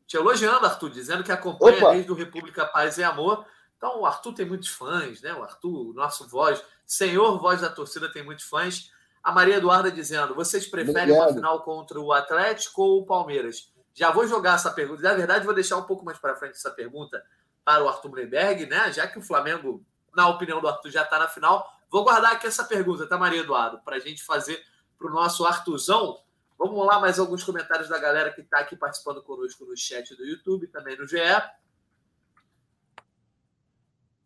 [0.07, 1.93] Te elogiando, Arthur, dizendo que acompanha Opa.
[1.93, 3.45] desde o República Paz e Amor.
[3.77, 5.35] Então, o Arthur tem muitos fãs, né?
[5.35, 8.91] O Arthur, nosso voz, senhor voz da torcida, tem muitos fãs.
[9.23, 11.29] A Maria Eduarda dizendo: vocês preferem Obrigado.
[11.29, 13.73] uma final contra o Atlético ou o Palmeiras?
[13.93, 15.03] Já vou jogar essa pergunta.
[15.03, 17.23] Na verdade, vou deixar um pouco mais para frente essa pergunta
[17.69, 18.91] para o Arthur Brenberg, né?
[18.91, 19.85] Já que o Flamengo,
[20.17, 21.71] na opinião do Arthur, já está na final.
[21.91, 23.79] Vou guardar aqui essa pergunta, tá, Maria Eduardo?
[23.85, 24.65] Para a gente fazer
[24.99, 26.19] para o nosso Arthurzão.
[26.59, 30.25] Vamos lá, mais alguns comentários da galera que está aqui participando conosco no chat do
[30.25, 31.19] YouTube, também no GE.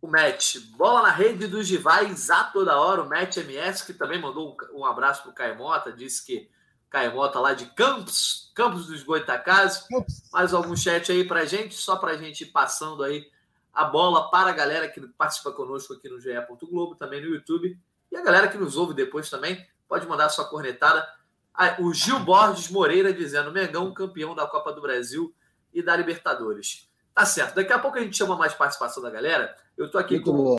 [0.00, 3.02] O Matt, bola na rede dos rivais a toda hora.
[3.02, 6.48] O Matt MS, que também mandou um abraço para o Caimota, disse que
[6.88, 9.85] Caimota lá de Campos, Campos dos Goitacazes.
[10.33, 13.32] Mais algum chat aí para gente, só para a gente ir passando aí
[13.72, 16.30] a bola para a galera que participa conosco aqui no GE.
[16.70, 17.78] Globo, também no YouTube.
[18.11, 21.06] E a galera que nos ouve depois também, pode mandar sua cornetada.
[21.54, 25.35] Ah, o Gil Borges Moreira dizendo: Mengão campeão da Copa do Brasil
[25.72, 26.90] e da Libertadores.
[27.14, 27.54] Tá certo.
[27.54, 29.54] Daqui a pouco a gente chama mais participação da galera.
[29.76, 30.56] Eu tô aqui com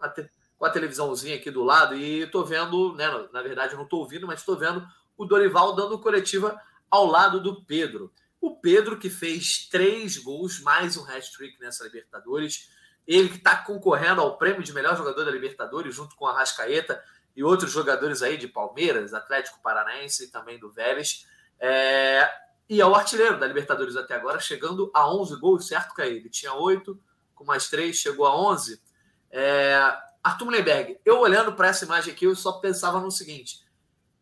[0.00, 0.28] a, te,
[0.58, 3.06] com a, televisãozinha aqui do lado e tô vendo, né?
[3.32, 4.84] Na verdade, eu não tô ouvindo, mas estou vendo
[5.16, 8.12] o Dorival dando coletiva ao lado do Pedro.
[8.46, 12.70] O Pedro que fez três gols, mais um hat-trick nessa Libertadores.
[13.04, 17.02] Ele que está concorrendo ao prêmio de melhor jogador da Libertadores, junto com a Rascaeta
[17.34, 21.26] e outros jogadores aí de Palmeiras, Atlético Paranaense e também do Vélez.
[21.58, 22.30] É...
[22.68, 26.18] E é o artilheiro da Libertadores até agora, chegando a 11 gols, certo, Caí?
[26.18, 26.96] Ele tinha 8,
[27.34, 28.80] com mais 3, chegou a 11.
[29.28, 29.76] É...
[30.22, 33.66] Arthur Mullenberg, eu olhando para essa imagem aqui, eu só pensava no seguinte: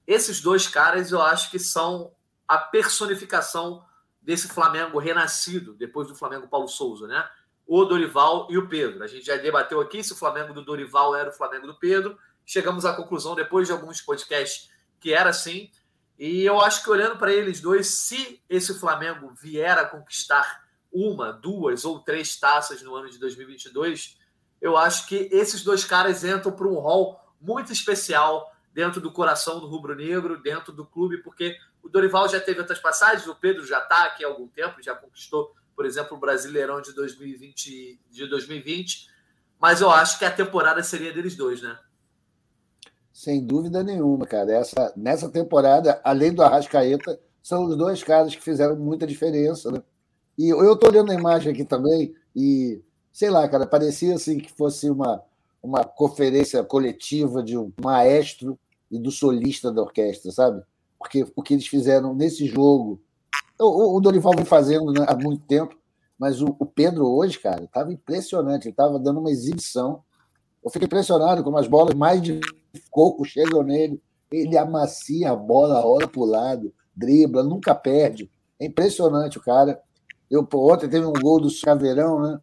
[0.06, 2.10] esses dois caras eu acho que são
[2.48, 3.84] a personificação
[4.24, 7.28] desse Flamengo renascido, depois do Flamengo Paulo Souza, né?
[7.66, 9.04] O Dorival e o Pedro.
[9.04, 12.18] A gente já debateu aqui se o Flamengo do Dorival era o Flamengo do Pedro.
[12.44, 15.70] Chegamos à conclusão, depois de alguns podcasts, que era assim.
[16.18, 21.32] E eu acho que olhando para eles dois, se esse Flamengo vier a conquistar uma,
[21.32, 24.18] duas ou três taças no ano de 2022,
[24.60, 29.60] eu acho que esses dois caras entram para um rol muito especial dentro do coração
[29.60, 33.78] do rubro-negro, dentro do clube, porque o Dorival já teve outras passagens, o Pedro já
[33.78, 39.08] está aqui há algum tempo, já conquistou, por exemplo, o Brasileirão de 2020, de 2020,
[39.60, 41.78] mas eu acho que a temporada seria deles dois, né?
[43.12, 44.52] Sem dúvida nenhuma, cara.
[44.52, 49.82] Essa, nessa temporada, além do Arrascaeta, são os dois caras que fizeram muita diferença, né?
[50.36, 54.50] E eu estou olhando a imagem aqui também, e sei lá, cara, parecia assim que
[54.50, 55.22] fosse uma,
[55.62, 58.58] uma conferência coletiva de um maestro
[58.90, 60.62] e do solista da orquestra, sabe?
[61.04, 62.98] Porque o que eles fizeram nesse jogo,
[63.60, 65.76] o, o Dorival vem fazendo né, há muito tempo,
[66.18, 70.02] mas o, o Pedro hoje, cara, estava impressionante, ele estava dando uma exibição.
[70.64, 72.40] Eu fiquei impressionado como as bolas mais de
[72.90, 78.30] coco chegam nele, ele amacia a bola, rola para o lado, dribla, nunca perde.
[78.58, 79.78] É impressionante o cara.
[80.30, 82.40] Eu, ontem teve um gol do Chaveirão, né?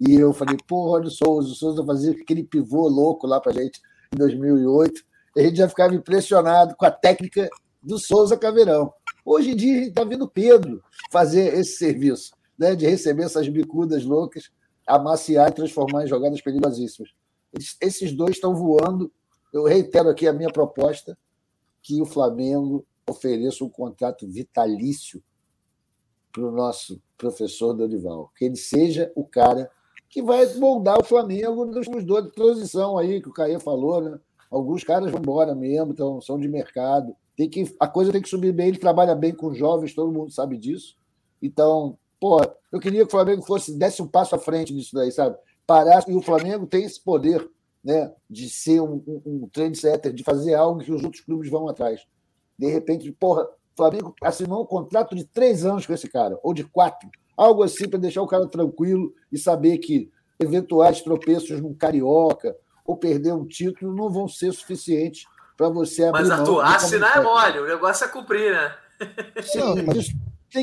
[0.00, 3.52] E eu falei, pô, olha o Souza, o Souza fazia aquele pivô louco lá para
[3.52, 3.80] gente
[4.12, 5.00] em 2008.
[5.36, 7.48] E a gente já ficava impressionado com a técnica
[7.82, 8.92] do Souza Caveirão.
[9.24, 14.50] Hoje em dia está vendo Pedro fazer esse serviço, né, de receber essas bicudas loucas,
[14.86, 17.10] amaciar e transformar em jogadas perigosíssimas.
[17.80, 19.12] Esses dois estão voando.
[19.52, 21.18] Eu reitero aqui a minha proposta
[21.82, 25.22] que o Flamengo ofereça um contrato vitalício
[26.32, 29.70] para o nosso professor Dorival, que ele seja o cara
[30.08, 34.18] que vai moldar o Flamengo nos dois de transição aí, que o Caio falou, né?
[34.50, 37.14] Alguns caras vão embora mesmo, então são de mercado.
[37.40, 40.30] Tem que, a coisa tem que subir bem, ele trabalha bem com jovens, todo mundo
[40.30, 40.94] sabe disso.
[41.40, 42.38] Então, pô,
[42.70, 45.38] eu queria que o Flamengo fosse, desse um passo à frente nisso daí, sabe?
[45.66, 47.50] Parasse, e o Flamengo tem esse poder,
[47.82, 51.66] né, de ser um, um, um trendsetter, de fazer algo que os outros clubes vão
[51.66, 52.06] atrás.
[52.58, 56.52] De repente, porra, o Flamengo assinou um contrato de três anos com esse cara, ou
[56.52, 61.72] de quatro algo assim para deixar o cara tranquilo e saber que eventuais tropeços num
[61.72, 65.24] carioca ou perder um título não vão ser suficientes
[65.60, 68.74] para você abrir Mas, Arthur, assinar é mole, o negócio é cumprir, né?
[69.42, 70.08] Sim, mas,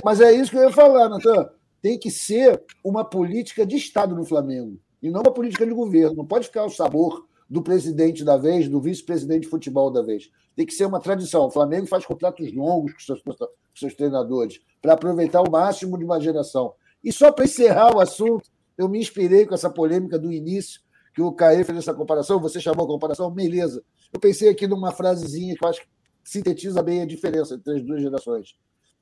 [0.03, 1.51] mas é isso que eu ia falar, Natan.
[1.83, 6.15] Tem que ser uma política de Estado no Flamengo e não uma política de governo.
[6.15, 10.31] Não pode ficar o sabor do presidente da vez, do vice-presidente de futebol da vez.
[10.55, 11.45] Tem que ser uma tradição.
[11.45, 13.35] O Flamengo faz contratos longos com seus, com
[13.75, 16.73] seus treinadores para aproveitar o máximo de uma geração.
[17.03, 20.81] E só para encerrar o assunto, eu me inspirei com essa polêmica do início,
[21.17, 23.83] que o Caê fez essa comparação, você chamou a comparação, beleza.
[24.13, 25.87] Eu pensei aqui numa frasezinha que eu acho que
[26.23, 28.55] sintetiza bem a diferença entre as duas gerações.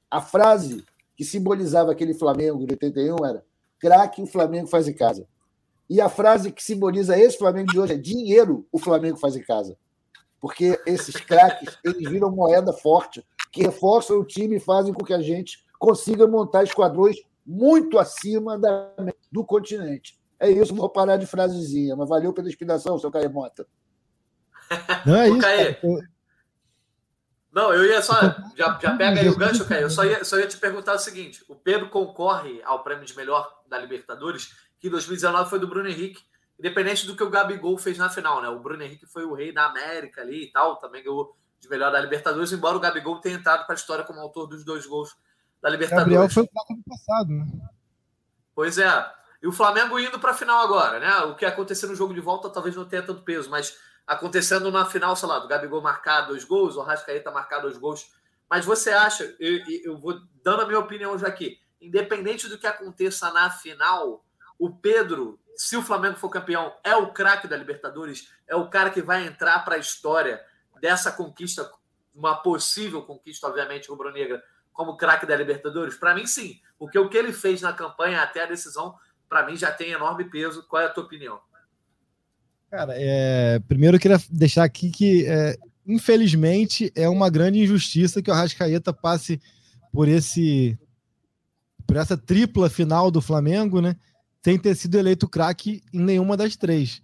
[0.10, 0.82] A frase
[1.13, 3.45] que simbolizava aquele Flamengo de 81 era
[3.78, 5.28] craque o Flamengo faz em casa.
[5.89, 9.43] E a frase que simboliza esse Flamengo de hoje é dinheiro o Flamengo faz em
[9.43, 9.78] casa.
[10.39, 15.13] Porque esses craques, eles viram moeda forte, que reforçam o time e fazem com que
[15.13, 18.89] a gente consiga montar esquadrões muito acima da,
[19.30, 20.17] do continente.
[20.45, 23.65] É isso, vou parar de frasezinha, mas valeu pela inspiração, seu Caio Mota.
[25.05, 25.99] Não é isso.
[27.51, 28.13] Não, eu ia só.
[28.55, 29.84] Já, já pega aí o gancho, Caio.
[29.84, 33.15] Eu só ia, só ia te perguntar o seguinte: o Pedro concorre ao prêmio de
[33.15, 36.21] melhor da Libertadores que 2019 foi do Bruno Henrique,
[36.60, 38.49] independente do que o Gabigol fez na final, né?
[38.49, 41.91] O Bruno Henrique foi o rei da América ali e tal, também ganhou de melhor
[41.91, 45.15] da Libertadores, embora o Gabigol tenha entrado para a história como autor dos dois gols
[45.62, 46.13] da Libertadores.
[46.13, 47.47] Gabriel foi o do passado, né?
[48.53, 48.88] Pois é.
[49.45, 51.17] E o Flamengo indo para a final agora, né?
[51.25, 53.77] O que aconteceu no jogo de volta talvez não tenha tanto peso, mas
[54.08, 58.12] acontecendo na final, sei lá, do Gabigol marcar dois gols, o Rascaeta marcar dois gols.
[58.49, 62.65] Mas você acha, eu, eu vou dando a minha opinião já aqui, independente do que
[62.65, 64.25] aconteça na final,
[64.58, 68.89] o Pedro, se o Flamengo for campeão, é o craque da Libertadores, é o cara
[68.89, 70.43] que vai entrar para a história
[70.81, 71.71] dessa conquista,
[72.15, 75.95] uma possível conquista, obviamente, rubro-negra, como craque da Libertadores?
[75.95, 76.60] Para mim, sim.
[76.79, 78.97] Porque o que ele fez na campanha até a decisão,
[79.30, 80.64] para mim, já tem enorme peso.
[80.68, 81.40] Qual é a tua opinião?
[82.70, 83.60] Cara, é...
[83.68, 85.58] primeiro eu queria deixar aqui que é...
[85.86, 89.42] infelizmente, é uma grande injustiça que o Arrascaeta passe
[89.92, 90.78] por esse
[91.88, 93.96] por essa tripla final do Flamengo, né?
[94.44, 97.02] Sem ter sido eleito craque em nenhuma das três.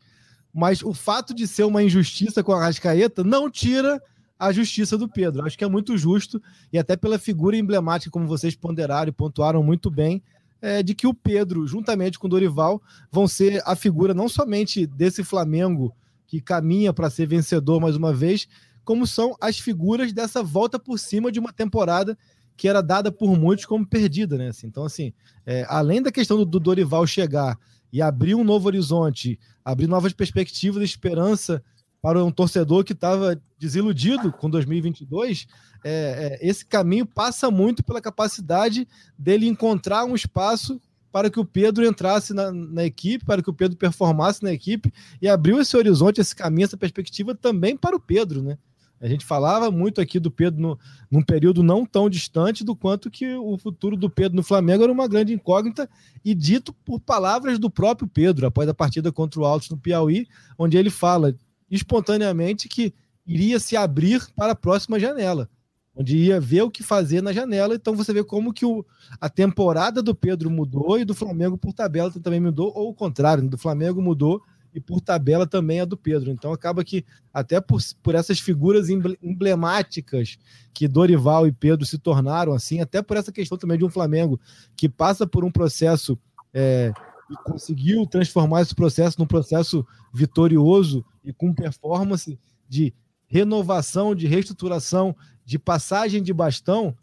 [0.53, 4.01] Mas o fato de ser uma injustiça com a Arrascaeta não tira
[4.37, 5.45] a justiça do Pedro.
[5.45, 6.41] Acho que é muito justo,
[6.73, 10.21] e até pela figura emblemática, como vocês ponderaram e pontuaram muito bem,
[10.61, 14.85] é, de que o Pedro, juntamente com o Dorival, vão ser a figura não somente
[14.85, 15.95] desse Flamengo
[16.27, 18.47] que caminha para ser vencedor mais uma vez,
[18.85, 22.17] como são as figuras dessa volta por cima de uma temporada
[22.55, 24.49] que era dada por muitos como perdida, né?
[24.49, 25.13] Assim, então, assim,
[25.45, 27.57] é, além da questão do, do, Dorival chegar
[27.91, 31.63] e abrir um novo horizonte, abrir novas perspectivas esperança
[32.01, 35.47] para um torcedor que estava desiludido com 2022,
[35.83, 38.87] é, é, esse caminho passa muito pela capacidade
[39.17, 43.53] dele encontrar um espaço para que o Pedro entrasse na, na, equipe, para que o
[43.53, 47.99] Pedro performasse na equipe e abriu esse horizonte, esse caminho, essa perspectiva também para o
[47.99, 48.57] Pedro, né?
[48.99, 53.09] A gente falava muito aqui do Pedro no, num período não tão distante do quanto
[53.09, 55.89] que o futuro do Pedro no Flamengo era uma grande incógnita
[56.23, 60.27] e dito por palavras do próprio Pedro após a partida contra o Altos no Piauí,
[60.55, 61.35] onde ele fala
[61.71, 62.93] espontaneamente que
[63.25, 65.49] iria se abrir para a próxima janela,
[65.95, 67.73] onde ia ver o que fazer na janela.
[67.73, 68.85] Então você vê como que o,
[69.19, 73.47] a temporada do Pedro mudou e do Flamengo por tabela também mudou, ou o contrário,
[73.47, 74.41] do Flamengo mudou
[74.73, 76.31] e por tabela também a do Pedro.
[76.31, 80.37] Então acaba que, até por, por essas figuras emblemáticas
[80.73, 84.39] que Dorival e Pedro se tornaram, assim, até por essa questão também de um Flamengo
[84.75, 86.17] que passa por um processo
[86.53, 86.91] é,
[87.31, 92.93] e conseguiu transformar esse processo num processo vitorioso e com performance de
[93.25, 95.15] renovação, de reestruturação,
[95.45, 96.95] de passagem de bastão,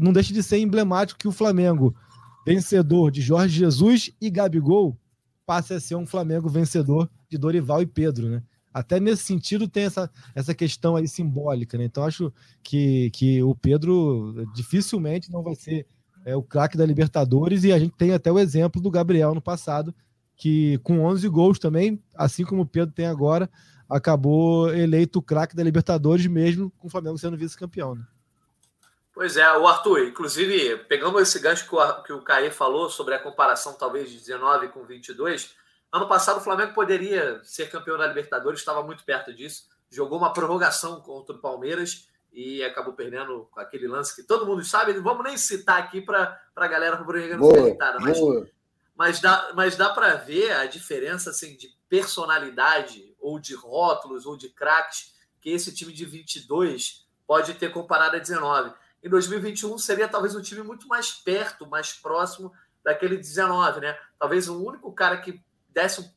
[0.00, 1.94] não deixa de ser emblemático que o Flamengo,
[2.46, 4.96] vencedor de Jorge Jesus e Gabigol,
[5.44, 8.42] passe a ser um Flamengo vencedor de Dorival e Pedro, né?
[8.72, 11.84] Até nesse sentido tem essa, essa questão aí simbólica, né?
[11.84, 15.86] Então acho que, que o Pedro dificilmente não vai ser
[16.24, 19.40] é, o craque da Libertadores e a gente tem até o exemplo do Gabriel no
[19.40, 19.94] passado,
[20.36, 23.50] que com 11 gols também, assim como o Pedro tem agora,
[23.88, 28.04] acabou eleito o craque da Libertadores mesmo com o Flamengo sendo vice-campeão, né?
[29.14, 33.14] Pois é, o Arthur, inclusive, pegando esse gancho que o, que o Caê falou sobre
[33.14, 35.54] a comparação talvez de 19 com 22,
[35.92, 40.32] ano passado o Flamengo poderia ser campeão da Libertadores, estava muito perto disso, jogou uma
[40.32, 45.24] prorrogação contra o Palmeiras e acabou perdendo aquele lance que todo mundo sabe, não vamos
[45.24, 48.18] nem citar aqui para a galera rubro-negra não irritada, mas,
[48.96, 54.36] mas dá, mas dá para ver a diferença assim, de personalidade ou de rótulos ou
[54.36, 60.06] de craques que esse time de 22 pode ter comparado a 19 em 2021 seria
[60.06, 62.52] talvez um time muito mais perto, mais próximo
[62.84, 63.98] daquele 19, né?
[64.18, 66.10] Talvez o único cara que desse um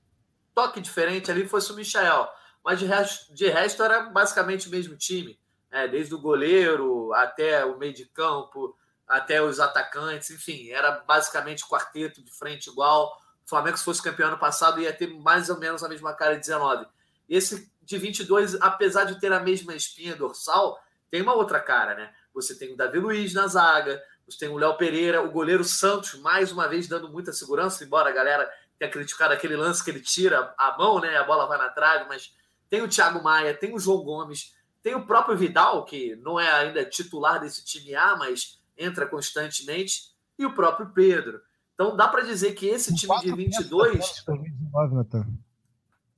[0.54, 2.30] toque diferente ali fosse o Michael.
[2.64, 5.40] Mas de resto, de resto era basicamente o mesmo time,
[5.76, 5.88] né?
[5.90, 12.24] desde o goleiro até o meio de campo, até os atacantes, enfim, era basicamente quarteto
[12.24, 13.22] de frente igual.
[13.46, 16.36] O Flamengo, se fosse campeão ano passado, ia ter mais ou menos a mesma cara
[16.36, 16.88] de 19.
[17.28, 20.80] Esse de 22, apesar de ter a mesma espinha dorsal,
[21.12, 22.12] tem uma outra cara, né?
[22.34, 26.16] você tem o Davi Luiz na zaga, você tem o Léo Pereira, o goleiro Santos,
[26.16, 30.02] mais uma vez dando muita segurança, embora a galera tenha criticado aquele lance que ele
[30.02, 31.16] tira a mão, né?
[31.16, 32.34] A bola vai na trave, mas
[32.70, 34.55] tem o Thiago Maia, tem o João Gomes,
[34.86, 40.14] tem o próprio Vidal, que não é ainda titular desse time A, mas entra constantemente,
[40.38, 41.42] e o próprio Pedro.
[41.74, 44.24] Então dá para dizer que esse time de 22.
[44.28, 45.26] 2019,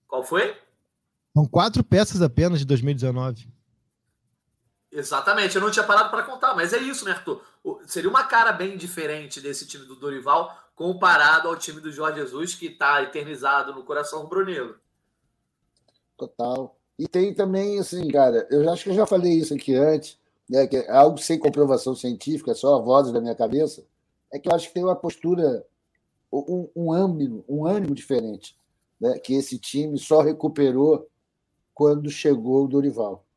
[0.06, 0.54] Qual foi?
[1.34, 3.50] São quatro peças apenas de 2019.
[4.92, 7.42] Exatamente, eu não tinha parado para contar, mas é isso, né, Arthur?
[7.86, 12.54] Seria uma cara bem diferente desse time do Dorival comparado ao time do Jorge Jesus,
[12.54, 14.78] que está eternizado no coração rubro-negro.
[16.18, 16.77] Total.
[16.98, 20.18] E tem também, assim, cara, eu acho que eu já falei isso aqui antes,
[20.50, 23.86] né, que é algo sem comprovação científica, só a voz da minha cabeça,
[24.32, 25.66] é que eu acho que tem uma postura,
[26.32, 28.58] um, um ânimo, um ânimo diferente,
[29.00, 31.08] né, que esse time só recuperou
[31.74, 33.28] quando chegou o Dorival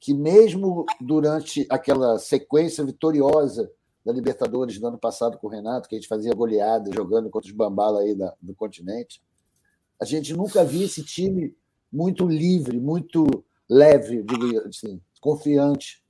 [0.00, 3.70] que mesmo durante aquela sequência vitoriosa
[4.04, 7.50] da Libertadores do ano passado com o Renato, que a gente fazia goleada jogando contra
[7.50, 9.22] os bambala aí da, do continente,
[10.00, 11.54] a gente nunca via esse time
[11.92, 13.26] muito livre, muito
[13.68, 16.02] leve, digo assim, confiante.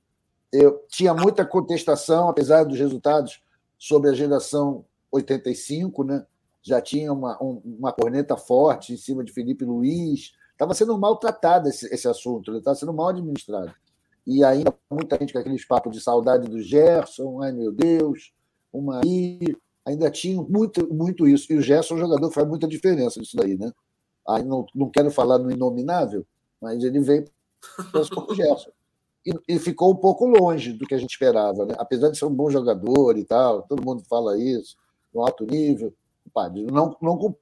[0.51, 3.41] Eu tinha muita contestação, apesar dos resultados,
[3.77, 6.25] sobre a geração 85, né?
[6.61, 11.67] Já tinha uma, um, uma corneta forte em cima de Felipe Luiz, Estava sendo maltratado
[11.69, 13.73] esse, esse assunto, estava sendo mal administrado.
[14.27, 18.31] E ainda muita gente com aqueles papos de saudade do Gerson, ai meu Deus,
[18.71, 19.01] uma.
[19.83, 21.51] Ainda tinha muito, muito isso.
[21.51, 23.71] E o Gerson, o jogador, faz muita diferença nisso daí, né?
[24.27, 26.25] Aí não, não quero falar no inominável,
[26.61, 27.25] mas ele veio
[28.13, 28.71] com o Gerson.
[29.25, 31.75] e, e, ficou um pouco longe do que a gente esperava, né?
[31.77, 34.75] Apesar de ser um bom jogador e tal, todo mundo fala isso,
[35.13, 35.93] no alto nível,
[36.71, 37.35] não, não,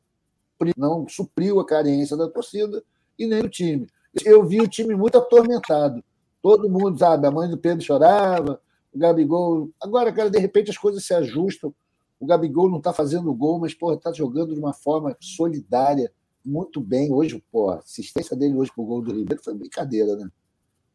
[0.75, 2.83] não supriu a carência da torcida
[3.17, 3.87] e nem do time.
[4.25, 6.03] Eu vi o time muito atormentado.
[6.41, 8.59] Todo mundo, sabe, a mãe do Pedro chorava,
[8.93, 9.69] o Gabigol.
[9.81, 11.73] Agora, cara, de repente as coisas se ajustam.
[12.19, 16.11] O Gabigol não está fazendo gol, mas, porra, está jogando de uma forma solidária,
[16.49, 17.13] muito bem.
[17.13, 20.29] Hoje, pô, a assistência dele hoje pro gol do Ribeiro foi brincadeira, né?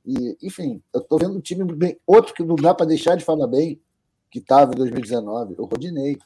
[0.04, 1.98] E, enfim, eu estou vendo um time bem.
[2.06, 3.80] Outro que não dá para deixar de falar bem,
[4.30, 6.18] que estava em 2019, o Rodinei.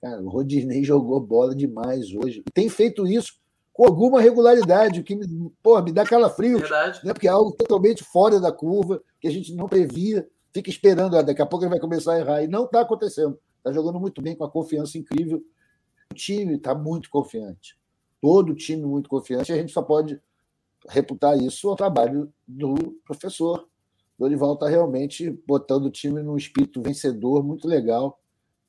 [0.00, 2.42] Cara, o Rodinei jogou bola demais hoje.
[2.46, 3.38] E tem feito isso
[3.72, 6.58] com alguma regularidade, o que me, porra, me dá calafrio.
[6.58, 7.00] Verdade.
[7.04, 7.12] Né?
[7.12, 10.26] Porque é algo totalmente fora da curva, que a gente não previa.
[10.52, 12.42] Fica esperando, ó, daqui a pouco ele vai começar a errar.
[12.42, 13.38] E não está acontecendo.
[13.58, 15.42] Está jogando muito bem, com a confiança incrível.
[16.10, 17.76] O time está muito confiante.
[18.24, 19.52] Todo o time muito confiante.
[19.52, 20.18] A gente só pode
[20.88, 23.68] reputar isso ao trabalho do professor.
[24.18, 28.18] Dorival está realmente botando o time num espírito vencedor muito legal.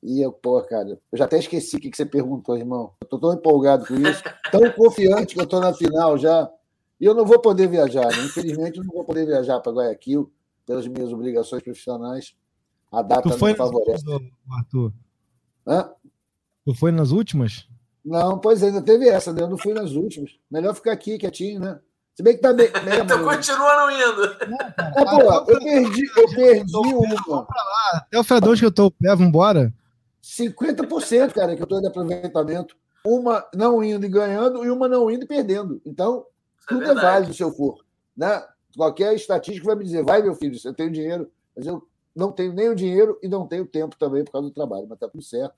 [0.02, 2.92] E eu, pô, cara, eu já até esqueci o que, você perguntou, irmão.
[3.00, 6.52] Eu tô tão empolgado com isso, tão confiante que eu tô na final já.
[7.00, 8.24] E eu não vou poder viajar, né?
[8.26, 10.30] infelizmente, eu não vou poder viajar para Guayaquil
[10.66, 12.36] pelas minhas obrigações profissionais.
[12.92, 14.06] A data tu foi não favorece.
[14.06, 14.92] Últimas, Arthur?
[15.66, 15.90] Hã?
[16.62, 17.66] Tu foi nas últimas?
[18.06, 19.42] Não, pois ainda teve essa, né?
[19.42, 20.30] Eu não fui nas últimas.
[20.48, 21.80] Melhor ficar aqui quietinho, né?
[22.14, 22.70] Se bem que tá bem.
[22.70, 24.24] Né, tu continua não indo.
[24.96, 27.46] É, pô, eu perdi, eu perdi uma.
[27.94, 29.74] Até o Fedão que eu tô o pé, vambora.
[30.22, 32.76] 50%, cara, que eu tô de aproveitamento.
[33.04, 35.82] Uma não indo e ganhando, e uma não indo e perdendo.
[35.84, 36.24] Então,
[36.58, 37.84] Isso é tudo é, é válido se eu for.
[38.16, 38.42] Né?
[38.76, 42.52] Qualquer estatística vai me dizer, vai, meu filho, você tem dinheiro, mas eu não tenho
[42.52, 45.22] nem o dinheiro e não tenho tempo também por causa do trabalho, mas tá tudo
[45.22, 45.54] certo.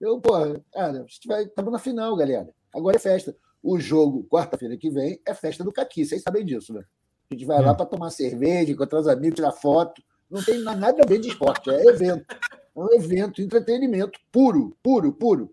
[0.00, 0.32] Eu, pô,
[0.72, 2.54] cara, estamos na final, galera.
[2.74, 6.04] Agora é festa o jogo, quarta-feira que vem, é festa do Caqui.
[6.04, 6.84] Vocês sabem disso, né?
[7.28, 10.00] A gente vai lá para tomar cerveja, encontrar os amigos, tirar foto.
[10.30, 12.24] Não tem nada a ver de esporte, é evento.
[12.32, 15.52] É um evento, entretenimento puro, puro, puro.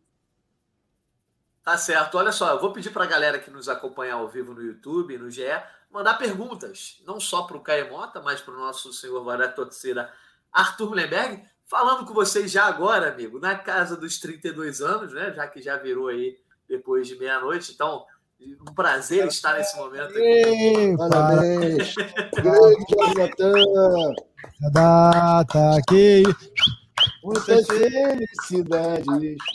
[1.63, 2.17] Tá certo.
[2.17, 5.17] Olha só, eu vou pedir para a galera que nos acompanha ao vivo no YouTube,
[5.17, 5.43] no GE,
[5.89, 10.11] mandar perguntas, não só para o Caemota, mas para o nosso senhor Varatoceira
[10.51, 11.43] Arthur Mullenberg,
[11.73, 15.33] falando com vocês já agora, amigo, na casa dos 32 anos, né?
[15.35, 16.37] Já que já virou aí
[16.69, 17.71] depois de meia-noite.
[17.73, 18.05] Então,
[18.61, 20.95] um prazer estar nesse momento aqui.
[20.95, 21.95] Parabéns!
[22.37, 23.65] Grande!
[24.71, 26.21] Data aqui.
[27.23, 29.05] Muitas felicidades,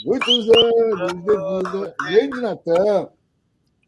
[0.04, 1.94] muitos anos de vida.
[2.02, 3.08] Grande Natan!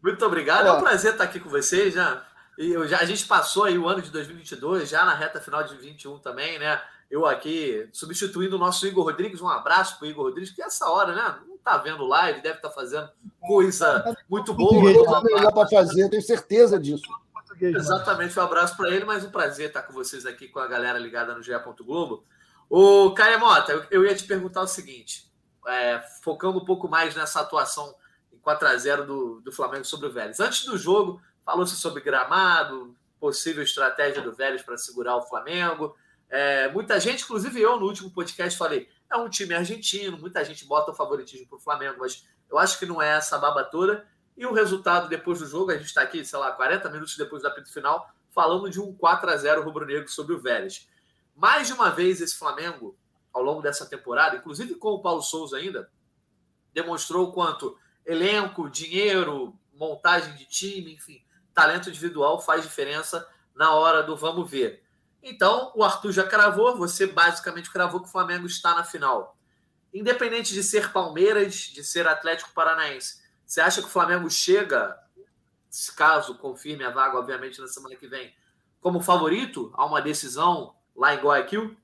[0.00, 2.22] Muito obrigado, é um prazer estar aqui com vocês, né?
[2.60, 5.62] E eu já, a gente passou aí o ano de 2022, já na reta final
[5.62, 6.80] de 2021 também, né?
[7.10, 10.88] Eu aqui substituindo o nosso Igor Rodrigues, um abraço para o Igor Rodrigues, que essa
[10.90, 11.38] hora, né?
[11.64, 13.08] tá vendo live, deve estar tá fazendo
[13.40, 14.92] coisa muito boa.
[15.42, 17.02] Dá para fazer, tenho certeza disso.
[17.60, 20.98] Exatamente, um abraço para ele, mas um prazer estar com vocês aqui, com a galera
[20.98, 21.52] ligada no GE.
[21.82, 22.24] Globo.
[22.68, 25.30] O Caia Mota, eu ia te perguntar o seguinte,
[25.66, 27.94] é, focando um pouco mais nessa atuação
[28.32, 30.40] em 4x0 do, do Flamengo sobre o Vélez.
[30.40, 35.96] Antes do jogo, falou-se sobre gramado, possível estratégia do Vélez para segurar o Flamengo.
[36.28, 40.64] É, muita gente, inclusive eu, no último podcast, falei: é um time argentino, muita gente
[40.64, 44.06] bota o favoritismo para o Flamengo, mas eu acho que não é essa baba toda.
[44.36, 47.42] E o resultado depois do jogo, a gente está aqui, sei lá, 40 minutos depois
[47.42, 50.88] do apito final, falando de um 4 a 0 rubro-negro sobre o Vélez.
[51.34, 52.96] Mais de uma vez esse Flamengo,
[53.32, 55.90] ao longo dessa temporada, inclusive com o Paulo Souza ainda,
[56.72, 57.76] demonstrou o quanto
[58.06, 61.22] elenco, dinheiro, montagem de time, enfim,
[61.60, 64.82] talento individual faz diferença na hora do vamos ver.
[65.22, 69.36] Então, o Arthur já cravou, você basicamente cravou que o Flamengo está na final.
[69.92, 74.96] Independente de ser Palmeiras, de ser Atlético Paranaense, você acha que o Flamengo chega,
[75.94, 78.32] caso confirme a vaga, obviamente, na semana que vem,
[78.80, 81.76] como favorito a uma decisão lá em Guayaquil?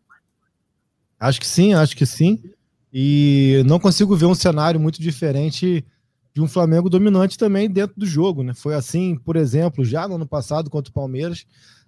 [1.21, 2.43] Acho que sim, acho que sim.
[2.91, 5.85] E não consigo ver um cenário muito diferente
[6.37, 8.53] de um Flamengo dominante também dentro do jogo, né?
[8.53, 11.47] Foi assim, por exemplo, já no ano passado contra o Palmeiras,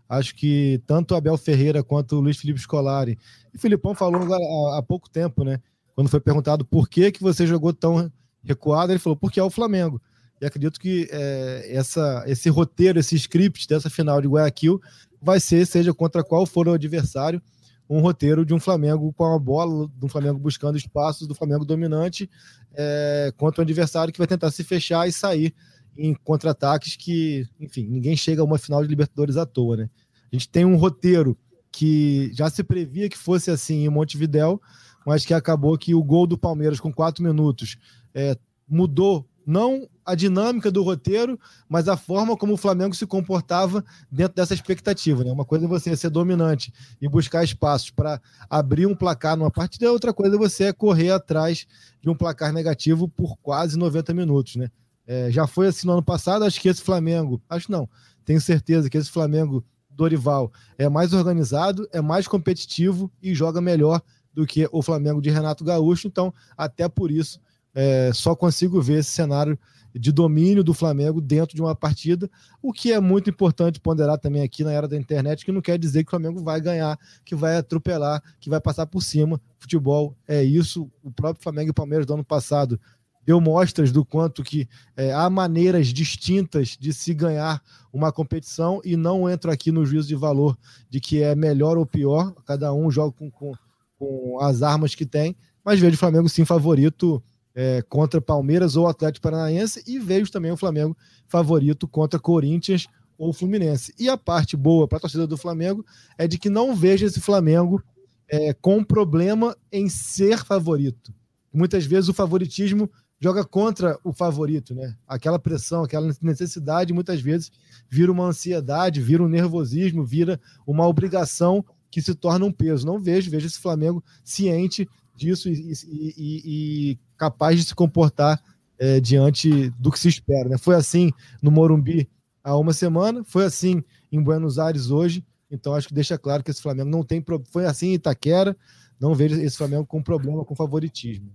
[0.09, 3.19] Acho que tanto Abel Ferreira quanto o Luiz Felipe Scolari.
[3.53, 5.61] E o Filipão falou há, há pouco tempo, né?
[5.95, 8.11] Quando foi perguntado por que, que você jogou tão
[8.43, 10.01] recuado, ele falou, porque é o Flamengo.
[10.41, 14.81] E acredito que é, essa, esse roteiro, esse script dessa final de Guayaquil
[15.21, 17.43] vai ser, seja contra qual for o adversário,
[17.89, 22.28] um roteiro de um Flamengo com a bola, um Flamengo buscando espaços, do Flamengo dominante,
[22.74, 25.55] é, contra um adversário que vai tentar se fechar e sair
[25.97, 29.91] em contra-ataques que, enfim, ninguém chega a uma final de Libertadores à toa, né?
[30.30, 31.36] A gente tem um roteiro
[31.72, 34.61] que já se previa que fosse assim em Montevidéu,
[35.07, 37.78] mas que acabou que o gol do Palmeiras com quatro minutos
[38.14, 38.36] é,
[38.68, 43.83] mudou Não a dinâmica do roteiro, mas a forma como o Flamengo se comportava
[44.13, 45.25] dentro dessa expectativa.
[45.25, 45.33] Né?
[45.33, 46.71] Uma coisa é você ser dominante
[47.01, 48.21] e buscar espaços para
[48.51, 51.67] abrir um placar numa partida, outra coisa é você correr atrás
[52.03, 54.57] de um placar negativo por quase 90 minutos.
[54.57, 54.71] Né?
[55.07, 57.89] É, já foi assim no ano passado, acho que esse Flamengo, acho não,
[58.27, 64.03] tenho certeza que esse Flamengo Dorival é mais organizado, é mais competitivo e joga melhor
[64.31, 66.07] do que o Flamengo de Renato Gaúcho.
[66.07, 67.41] Então, até por isso,
[67.81, 69.57] é, só consigo ver esse cenário
[69.95, 72.29] de domínio do Flamengo dentro de uma partida,
[72.61, 75.79] o que é muito importante ponderar também aqui na era da internet, que não quer
[75.79, 79.41] dizer que o Flamengo vai ganhar, que vai atropelar, que vai passar por cima.
[79.61, 80.91] Futebol é isso.
[81.05, 82.81] O próprio Flamengo e Palmeiras do ano passado
[83.24, 87.62] deu mostras do quanto que é, há maneiras distintas de se ganhar
[87.93, 90.59] uma competição e não entro aqui no juízo de valor
[90.91, 93.53] de que é melhor ou pior, cada um joga com, com,
[93.99, 97.22] com as armas que tem, mas vejo o Flamengo sim favorito
[97.61, 100.97] é, contra Palmeiras ou Atlético Paranaense e vejo também o Flamengo
[101.27, 102.87] favorito contra Corinthians
[103.19, 103.93] ou Fluminense.
[103.99, 105.85] E a parte boa para a torcida do Flamengo
[106.17, 107.83] é de que não vejo esse Flamengo
[108.29, 111.13] é, com problema em ser favorito.
[111.53, 112.89] Muitas vezes o favoritismo
[113.21, 114.95] joga contra o favorito, né?
[115.05, 117.51] Aquela pressão, aquela necessidade, muitas vezes
[117.91, 122.87] vira uma ansiedade, vira um nervosismo, vira uma obrigação que se torna um peso.
[122.87, 124.89] Não vejo, vejo esse Flamengo ciente
[125.19, 128.43] disso e, e, e capaz de se comportar
[128.79, 130.49] é, diante do que se espera.
[130.49, 130.57] Né?
[130.57, 131.12] Foi assim
[131.43, 132.09] no Morumbi
[132.43, 135.25] há uma semana, foi assim em Buenos Aires hoje.
[135.51, 137.25] Então acho que deixa claro que esse Flamengo não tem.
[137.51, 138.57] Foi assim em Itaquera.
[139.01, 141.33] Não vejo esse Flamengo com problema com favoritismo.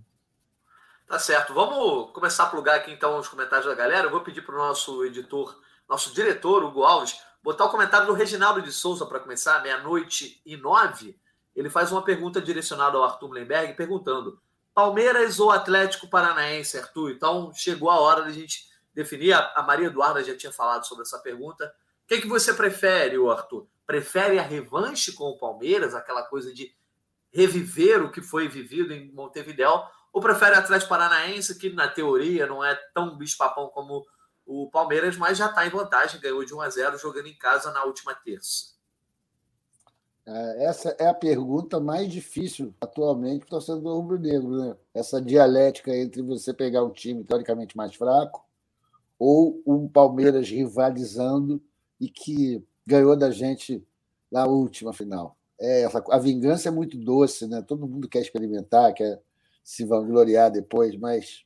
[1.07, 1.53] Tá certo.
[1.53, 4.07] Vamos começar a plugar aqui então os comentários da galera.
[4.07, 5.55] Eu vou pedir para o nosso editor,
[5.89, 10.55] nosso diretor, Hugo Alves, botar o comentário do Reginaldo de Souza para começar, meia-noite e
[10.57, 11.15] nove.
[11.55, 14.39] Ele faz uma pergunta direcionada ao Arthur Lemberg, perguntando:
[14.73, 17.11] Palmeiras ou Atlético Paranaense, Arthur?
[17.11, 19.33] Então chegou a hora de a gente definir.
[19.33, 21.73] A Maria Eduarda já tinha falado sobre essa pergunta.
[22.03, 23.67] O que, é que você prefere, Arthur?
[23.85, 26.73] Prefere a revanche com o Palmeiras, aquela coisa de
[27.31, 32.63] reviver o que foi vivido em Montevideo, ou prefere Atlético Paranaense, que na teoria não
[32.63, 34.05] é tão bicho-papão como
[34.45, 37.71] o Palmeiras, mas já está em vantagem, ganhou de 1 a 0 jogando em casa
[37.71, 38.72] na última terça?
[40.25, 44.75] É, essa é a pergunta mais difícil atualmente para o torcedor rubro-negro, né?
[44.93, 48.45] Essa dialética entre você pegar um time teoricamente mais fraco
[49.19, 51.61] ou um Palmeiras rivalizando
[51.99, 53.85] e que ganhou da gente
[54.31, 55.37] na última final.
[55.59, 57.61] É, a vingança é muito doce, né?
[57.61, 59.21] Todo mundo quer experimentar, quer
[59.63, 61.45] se vangloriar depois, mas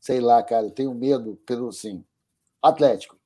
[0.00, 2.04] sei lá, cara, eu tenho medo pelo sim.
[2.62, 3.18] Atlético.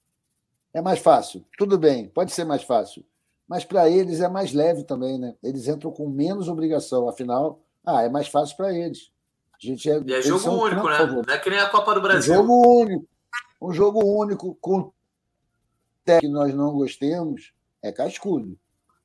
[0.73, 1.45] É mais fácil.
[1.57, 3.05] Tudo bem, pode ser mais fácil.
[3.49, 5.35] Mas para eles é mais leve também, né?
[5.43, 7.09] Eles entram com menos obrigação.
[7.09, 9.11] Afinal, ah, é mais fácil para eles.
[9.55, 11.07] A gente é, e é jogo único, né?
[11.07, 12.35] Não é que nem a Copa do Brasil.
[12.35, 13.09] Um jogo único.
[13.61, 14.93] Um jogo único com
[16.05, 18.57] que nós não gostemos é cascudo.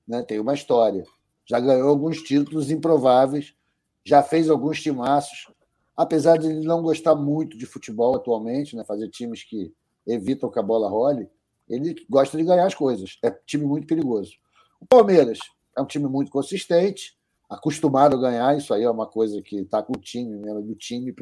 [0.08, 0.22] Né?
[0.24, 1.06] Tem uma história.
[1.46, 3.56] Já ganhou alguns títulos improváveis
[4.04, 5.48] já fez alguns timaços,
[5.96, 9.74] apesar de ele não gostar muito de futebol atualmente, né, fazer times que
[10.06, 11.30] evitam que a bola role,
[11.70, 13.18] ele gosta de ganhar as coisas.
[13.24, 14.34] É um time muito perigoso.
[14.80, 15.40] O Palmeiras
[15.78, 17.18] é um time muito consistente,
[17.50, 20.76] acostumado a ganhar, isso aí é uma coisa que está com o time mesmo, do
[20.76, 21.14] time,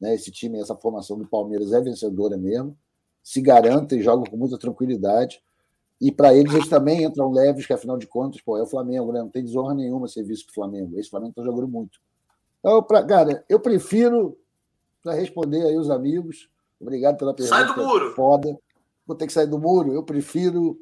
[0.00, 2.76] né, esse time, essa formação do Palmeiras é vencedora mesmo,
[3.22, 5.42] se garanta e joga com muita tranquilidade.
[6.00, 9.12] E para eles, eles também entram leves, que afinal de contas, pô, é o Flamengo,
[9.12, 9.20] né?
[9.20, 10.98] não tem desonra nenhuma ser visto do Flamengo.
[10.98, 12.00] Esse Flamengo está jogando muito.
[12.58, 14.38] Então, pra, cara, eu prefiro,
[15.02, 16.48] para responder aí os amigos,
[16.80, 17.54] obrigado pela pergunta.
[17.54, 18.14] Sai do muro.
[18.14, 18.58] Foda.
[19.10, 19.92] Vou ter que sair do muro.
[19.92, 20.80] Eu prefiro.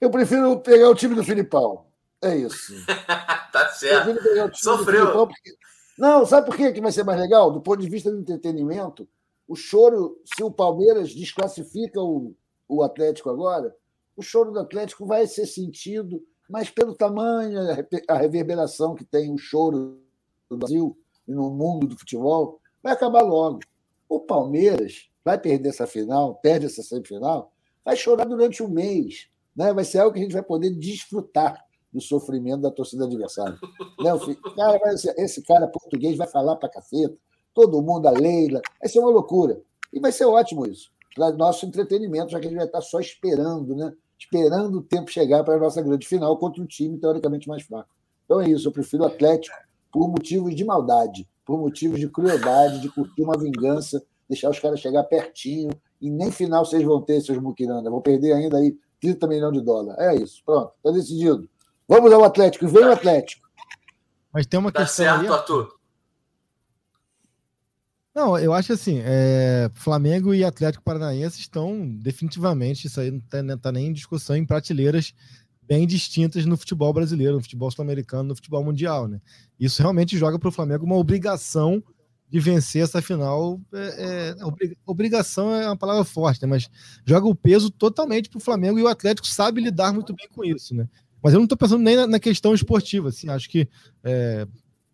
[0.00, 1.86] Eu prefiro pegar o time do Filipão.
[2.20, 2.74] É isso.
[3.52, 4.18] tá certo.
[4.54, 5.26] Sofreu.
[5.26, 5.54] Porque...
[5.96, 7.50] Não, sabe por que vai ser mais legal?
[7.50, 9.08] Do ponto de vista do entretenimento,
[9.46, 12.34] o choro, se o Palmeiras desclassifica o,
[12.68, 13.74] o Atlético agora,
[14.16, 17.60] o choro do Atlético vai ser sentido mas pelo tamanho,
[18.08, 20.00] a reverberação que tem o choro
[20.48, 23.60] do Brasil e no mundo do futebol, vai acabar logo.
[24.08, 27.52] O Palmeiras vai perder essa final, perde essa semifinal,
[27.84, 29.28] vai chorar durante um mês.
[29.54, 29.74] Né?
[29.74, 31.62] Vai ser algo que a gente vai poder desfrutar
[31.92, 33.58] do sofrimento da torcida adversária.
[34.00, 34.10] Né?
[34.54, 34.78] Cara,
[35.16, 37.16] esse cara português vai falar para caceta,
[37.52, 39.60] todo mundo, a Leila, vai ser uma loucura.
[39.92, 43.00] E vai ser ótimo isso, para nosso entretenimento, já que a gente vai estar só
[43.00, 43.92] esperando, né?
[44.16, 47.90] esperando o tempo chegar para a nossa grande final contra um time teoricamente mais fraco.
[48.24, 49.56] Então é isso, eu prefiro o Atlético
[49.92, 54.80] por motivos de maldade, por motivos de crueldade, de curtir uma vingança, deixar os caras
[54.80, 55.70] chegar pertinho,
[56.00, 57.90] e nem final vocês vão ter, seus muquiranda.
[57.90, 60.00] Vão perder ainda aí 30 milhões de dólares.
[60.00, 61.48] É isso, pronto, está decidido.
[61.88, 63.48] Vamos ao Atlético, vem o Atlético.
[64.32, 65.04] Mas tem uma tá questão.
[65.06, 65.78] Certo, aí, Arthur.
[68.14, 73.56] Não, eu acho assim, é, Flamengo e Atlético Paranaense estão definitivamente, isso aí não está
[73.56, 75.14] tá nem em discussão, em prateleiras
[75.62, 79.20] bem distintas no futebol brasileiro, no futebol sul-americano, no futebol mundial, né?
[79.60, 81.82] Isso realmente joga para o Flamengo uma obrigação
[82.30, 83.60] de vencer essa final.
[83.72, 86.48] É, é, obrigação é uma palavra forte, né?
[86.48, 86.68] Mas
[87.04, 90.44] joga o peso totalmente para o Flamengo e o Atlético sabe lidar muito bem com
[90.44, 90.88] isso, né?
[91.22, 93.68] Mas eu não estou pensando nem na, na, questão esportiva, assim, acho que
[94.04, 94.46] é,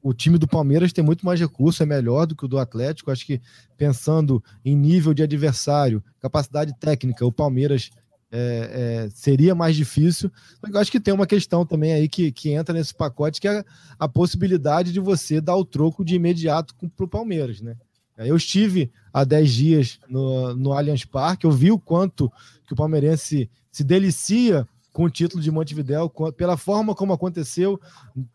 [0.03, 3.11] o time do Palmeiras tem muito mais recurso, é melhor do que o do Atlético.
[3.11, 3.41] Acho que
[3.77, 7.91] pensando em nível de adversário, capacidade técnica, o Palmeiras
[8.37, 10.29] é, é, seria mais difícil.
[10.61, 13.65] Eu acho que tem uma questão também aí que, que entra nesse pacote, que é
[13.97, 17.77] a possibilidade de você dar o troco de imediato para o Palmeiras, né?
[18.17, 22.31] Eu estive há 10 dias no, no Allianz Parque, eu vi o quanto
[22.67, 27.81] que o palmeirense se delicia com o título de Montevidéu, pela forma como aconteceu,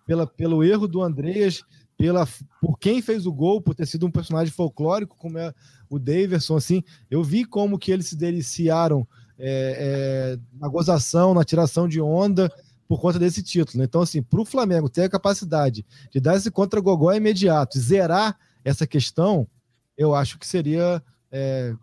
[0.06, 1.64] pela, pelo erro do Andreas,
[1.98, 2.28] pela,
[2.62, 5.54] por quem fez o gol, por ter sido um personagem folclórico, como é
[5.90, 9.08] o Daverson, assim, eu vi como que eles se deliciaram
[9.40, 12.52] é, é, na gozação, na tiração de onda,
[12.88, 13.80] por conta desse título.
[13.80, 13.86] Né?
[13.86, 18.38] Então, assim, para o Flamengo ter a capacidade de dar esse contra-gogó imediato e zerar
[18.64, 19.48] essa questão,
[19.98, 21.74] eu acho que seria é,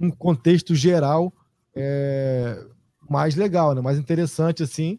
[0.00, 1.32] um contexto geral
[1.74, 2.62] é,
[3.08, 3.80] mais legal, né?
[3.80, 4.98] mais interessante, assim.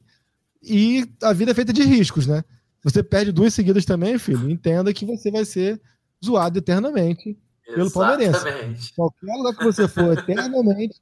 [0.61, 2.43] E a vida é feita de riscos, né?
[2.83, 5.79] Você perde duas seguidas também, filho, entenda que você vai ser
[6.23, 7.37] zoado eternamente
[7.75, 8.93] pelo Palmeirense.
[8.95, 10.99] Qualquer lugar que você for eternamente,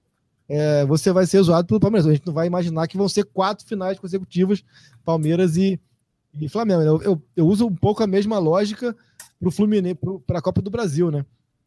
[0.50, 2.08] é, você vai ser zoado pelo Palmeiras.
[2.08, 4.64] A gente não vai imaginar que vão ser quatro finais consecutivas,
[5.06, 5.80] Palmeiras e,
[6.42, 6.82] e Flamengo.
[6.82, 8.96] Eu, eu, eu, uso um pouco a mesma lógica
[9.40, 11.24] para o Fluminense, para a Copa do Brasil, né?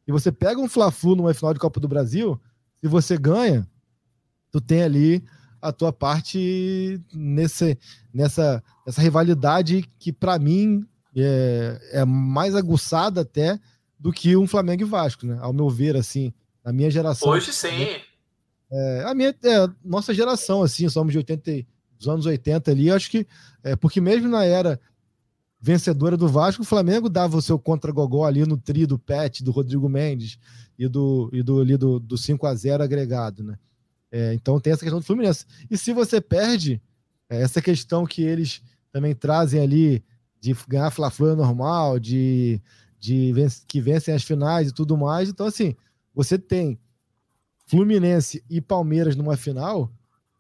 [0.07, 2.39] E você pega um Fla-Flu numa final de Copa do Brasil,
[2.81, 3.67] se você ganha,
[4.51, 5.25] tu tem ali
[5.61, 7.79] a tua parte nesse,
[8.13, 10.85] nessa, nessa rivalidade que, para mim,
[11.17, 13.61] é, é, mais aguçada até
[13.97, 15.39] do que um Flamengo e Vasco, né?
[15.41, 17.29] Ao meu ver, assim, na minha geração.
[17.29, 17.69] Hoje sim.
[18.73, 21.67] É, a minha, é, nossa geração, assim, somos de 80,
[21.99, 23.27] dos anos 80 ali, acho que,
[23.63, 24.81] é, porque mesmo na era
[25.61, 29.53] vencedora do Vasco, o Flamengo dava o seu contra-gogó ali no tri do Pet, do
[29.53, 30.39] Rodrigo Mendes
[30.79, 33.59] e do, e do, ali do, do 5 a 0 agregado, né?
[34.11, 35.47] É, então tem essa questão do Fluminense.
[35.71, 36.83] E se você perde,
[37.31, 40.05] é, essa questão que eles também trazem ali
[40.41, 42.61] de ganhar Fla-Flu é normal, de,
[42.99, 43.33] de
[43.69, 45.29] que vencem as finais e tudo mais.
[45.29, 45.77] Então, assim,
[46.15, 46.79] você tem
[47.73, 49.91] Fluminense e Palmeiras numa final,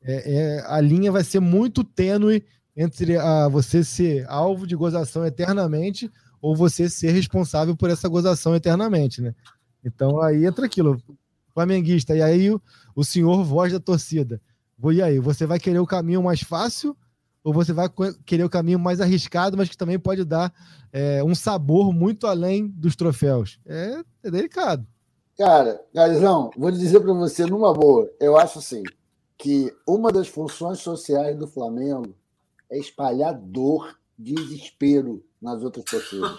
[0.02, 2.44] é, é, a linha vai ser muito tênue
[2.76, 6.12] entre a, você ser alvo de gozação eternamente
[6.42, 9.34] ou você ser responsável por essa gozação eternamente, né?
[9.82, 11.02] Então aí entra aquilo
[11.54, 12.14] flamenguista.
[12.14, 12.60] E aí o,
[12.94, 14.38] o senhor voz da torcida.
[14.92, 16.94] E aí, você vai querer o caminho mais fácil
[17.42, 17.88] ou você vai
[18.26, 20.52] querer o caminho mais arriscado, mas que também pode dar
[20.92, 23.58] é, um sabor muito além dos troféus?
[23.64, 24.86] É, é delicado.
[25.44, 28.08] Cara, Garizão, vou dizer para você numa boa.
[28.20, 28.84] Eu acho assim
[29.36, 32.14] que uma das funções sociais do Flamengo
[32.70, 36.38] é espalhar dor, desespero nas outras pessoas.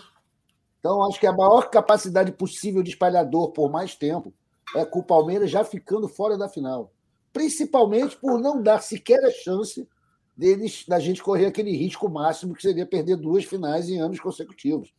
[0.80, 4.34] Então, acho que a maior capacidade possível de espalhar dor por mais tempo
[4.74, 6.94] é, com o Palmeiras já ficando fora da final.
[7.34, 9.86] Principalmente por não dar sequer a chance
[10.34, 14.94] deles, da gente correr aquele risco máximo que seria perder duas finais em anos consecutivos.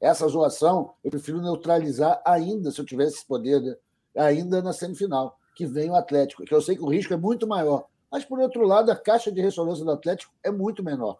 [0.00, 3.76] Essa zoação eu prefiro neutralizar ainda, se eu tivesse esse poder, né?
[4.16, 7.46] ainda na semifinal, que vem o Atlético, que eu sei que o risco é muito
[7.46, 7.86] maior.
[8.10, 11.18] Mas, por outro lado, a caixa de ressonância do Atlético é muito menor.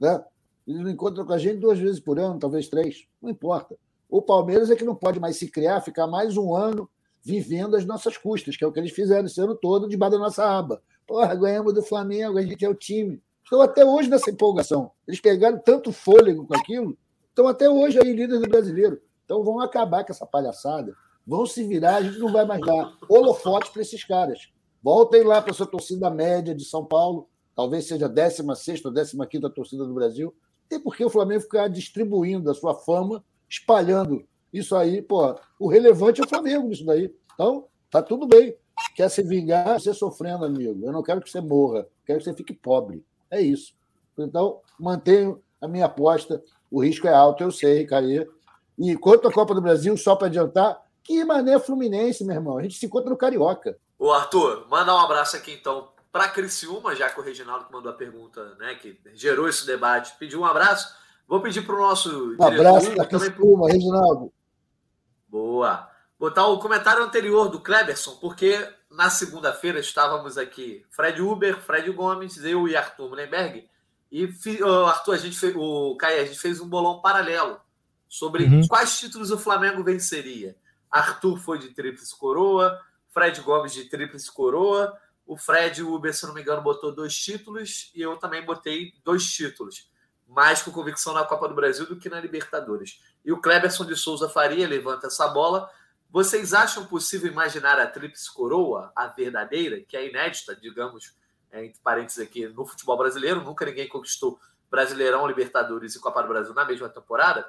[0.00, 0.22] Né?
[0.66, 3.76] Eles não encontram com a gente duas vezes por ano, talvez três, não importa.
[4.08, 6.88] O Palmeiras é que não pode mais se criar, ficar mais um ano
[7.22, 10.18] vivendo as nossas custas, que é o que eles fizeram esse ano todo debaixo da
[10.18, 10.82] nossa aba.
[11.06, 13.20] Porra, ganhamos do Flamengo, a gente é o time.
[13.42, 14.90] Estão até hoje nessa empolgação.
[15.06, 16.96] Eles pegaram tanto fôlego com aquilo,
[17.34, 19.00] estão até hoje aí líderes do brasileiro.
[19.24, 20.94] Então vão acabar com essa palhaçada,
[21.26, 24.52] vão se virar, a gente não vai mais dar holofote para esses caras.
[24.80, 29.54] Voltem lá para essa torcida média de São Paulo, talvez seja a 16 ou 15
[29.54, 30.34] torcida do Brasil.
[30.68, 35.66] Tem por que o Flamengo ficar distribuindo a sua fama, espalhando isso aí, pô, o
[35.66, 37.12] relevante é o Flamengo nisso daí.
[37.34, 38.56] Então, tá tudo bem.
[38.94, 40.86] Quer se vingar, você sofrendo, amigo.
[40.86, 43.04] Eu não quero que você morra, quero que você fique pobre.
[43.28, 43.74] É isso.
[44.16, 46.40] Então, mantenho a minha aposta.
[46.70, 48.26] O risco é alto, eu sei, Caí.
[48.78, 52.58] E quanto à Copa do Brasil, só para adiantar, que mané Fluminense, meu irmão.
[52.58, 53.78] A gente se encontra no Carioca.
[53.98, 57.94] Ô, Arthur, manda um abraço aqui então para Criciúma, já que o Reginaldo mandou a
[57.94, 60.94] pergunta, né, que gerou esse debate, pediu um abraço.
[61.26, 62.36] Vou pedir para o nosso.
[62.38, 63.64] Um abraço para Criciúma, pro...
[63.64, 64.32] Reginaldo.
[65.28, 65.88] Boa.
[66.18, 72.42] Botar o comentário anterior do Kleberson, porque na segunda-feira estávamos aqui, Fred Uber, Fred Gomes,
[72.44, 73.68] eu e Arthur Mullenberg.
[74.14, 77.60] E oh, Arthur, a gente fez, o Caio, a gente fez um bolão paralelo
[78.08, 78.64] sobre uhum.
[78.68, 80.54] quais títulos o Flamengo venceria.
[80.88, 84.96] Arthur foi de tríplice coroa, Fred Gomes de tríplice coroa,
[85.26, 89.24] o Fred Uber, se não me engano, botou dois títulos e eu também botei dois
[89.24, 89.90] títulos,
[90.28, 93.00] mais com convicção na Copa do Brasil do que na Libertadores.
[93.24, 95.68] E o Kleberson de Souza Faria levanta essa bola.
[96.08, 101.16] Vocês acham possível imaginar a tríplice coroa, a verdadeira, que é inédita, digamos,
[101.62, 103.42] entre parênteses aqui, no futebol brasileiro?
[103.42, 104.38] Nunca ninguém conquistou
[104.70, 107.46] Brasileirão, Libertadores e Copa do Brasil na mesma temporada?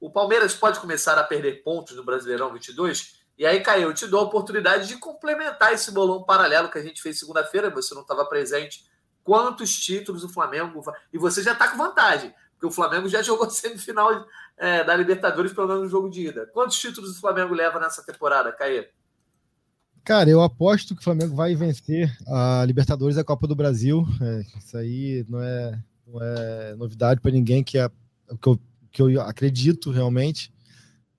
[0.00, 3.22] O Palmeiras pode começar a perder pontos no Brasileirão 22?
[3.38, 6.82] E aí, Caio, eu te dou a oportunidade de complementar esse bolão paralelo que a
[6.82, 8.84] gente fez segunda-feira, você não estava presente.
[9.22, 10.82] Quantos títulos o Flamengo.
[11.12, 14.26] E você já está com vantagem, porque o Flamengo já jogou semifinal
[14.56, 16.46] é, da Libertadores, pelo menos no jogo de ida.
[16.52, 18.86] Quantos títulos o Flamengo leva nessa temporada, Caio?
[20.04, 24.06] Cara, eu aposto que o Flamengo vai vencer a Libertadores e a Copa do Brasil.
[24.20, 27.90] É, isso aí não é, não é novidade para ninguém, que é
[28.30, 28.60] o que eu,
[28.92, 30.52] que eu acredito realmente.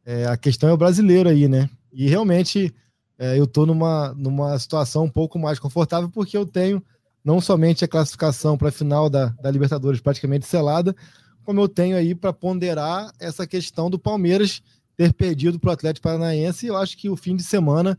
[0.06, 1.68] É, a questão é o brasileiro aí, né?
[1.92, 2.72] E realmente
[3.18, 6.80] é, eu estou numa, numa situação um pouco mais confortável, porque eu tenho
[7.24, 10.96] não somente a classificação para a final da, da Libertadores praticamente selada,
[11.44, 14.62] como eu tenho aí para ponderar essa questão do Palmeiras
[14.96, 16.68] ter perdido para o Atlético Paranaense.
[16.68, 17.98] E eu acho que o fim de semana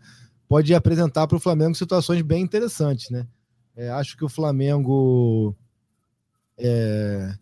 [0.49, 3.26] pode apresentar para o Flamengo situações bem interessantes, né?
[3.74, 5.55] É, acho que o Flamengo
[6.59, 7.34] é,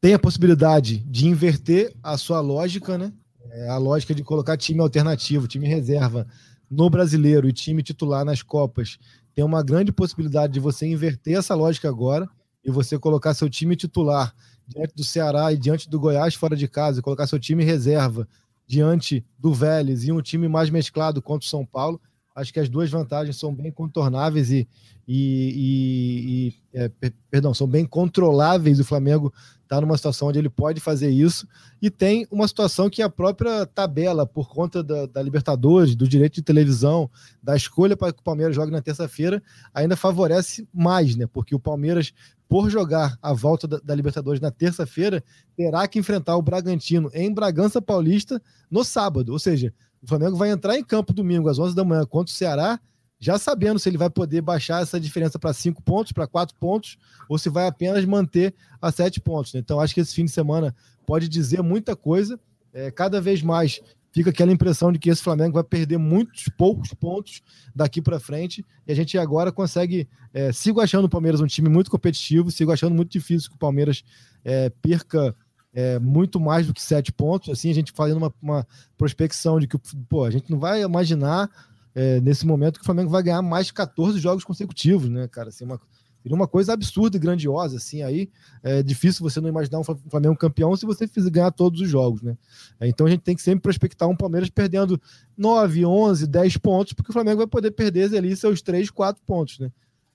[0.00, 3.12] tem a possibilidade de inverter a sua lógica, né?
[3.50, 6.26] É, a lógica de colocar time alternativo, time reserva
[6.70, 8.98] no brasileiro e time titular nas Copas.
[9.34, 12.28] Tem uma grande possibilidade de você inverter essa lógica agora
[12.64, 14.34] e você colocar seu time titular
[14.66, 18.28] diante do Ceará e diante do Goiás fora de casa, e colocar seu time reserva
[18.66, 22.00] diante do Vélez e um time mais mesclado contra o São Paulo,
[22.34, 24.68] acho que as duas vantagens são bem contornáveis e,
[25.06, 26.90] e, e, e é,
[27.30, 28.78] perdão, são bem controláveis.
[28.80, 29.32] O Flamengo
[29.62, 31.46] está numa situação onde ele pode fazer isso
[31.80, 36.34] e tem uma situação que a própria tabela, por conta da, da Libertadores, do direito
[36.34, 37.10] de televisão,
[37.42, 39.42] da escolha para que o Palmeiras jogue na terça-feira,
[39.72, 41.26] ainda favorece mais, né?
[41.26, 42.12] Porque o Palmeiras,
[42.48, 45.24] por jogar a volta da, da Libertadores na terça-feira,
[45.56, 48.40] terá que enfrentar o Bragantino em Bragança Paulista
[48.70, 49.72] no sábado, ou seja,
[50.02, 52.80] o Flamengo vai entrar em campo domingo às 11 da manhã contra o Ceará,
[53.22, 56.98] já sabendo se ele vai poder baixar essa diferença para cinco pontos, para quatro pontos,
[57.28, 59.54] ou se vai apenas manter a sete pontos.
[59.54, 59.60] Né?
[59.60, 60.74] Então, acho que esse fim de semana
[61.06, 62.38] pode dizer muita coisa.
[62.74, 66.92] É, cada vez mais fica aquela impressão de que esse Flamengo vai perder muitos poucos
[66.94, 67.42] pontos
[67.72, 68.66] daqui para frente.
[68.88, 70.08] E a gente agora consegue.
[70.34, 73.58] É, sigo achando o Palmeiras um time muito competitivo, sigo achando muito difícil que o
[73.58, 74.02] Palmeiras
[74.44, 75.32] é, perca
[75.72, 77.50] é, muito mais do que sete pontos.
[77.50, 78.66] Assim, a gente fazendo uma, uma
[78.98, 81.48] prospecção de que pô, a gente não vai imaginar
[81.94, 85.48] é, nesse momento que o Flamengo vai ganhar mais 14 jogos consecutivos, né, cara?
[85.48, 85.80] Assim, uma,
[86.22, 88.30] seria uma coisa absurda e grandiosa, assim, aí
[88.62, 92.22] é difícil você não imaginar um Flamengo campeão se você fizer ganhar todos os jogos,
[92.22, 92.36] né?
[92.80, 95.00] É, então a gente tem que sempre prospectar um Palmeiras perdendo
[95.36, 99.58] 9, 11, 10 pontos, porque o Flamengo vai poder perder ali seus 3, 4 pontos,
[99.58, 99.70] né?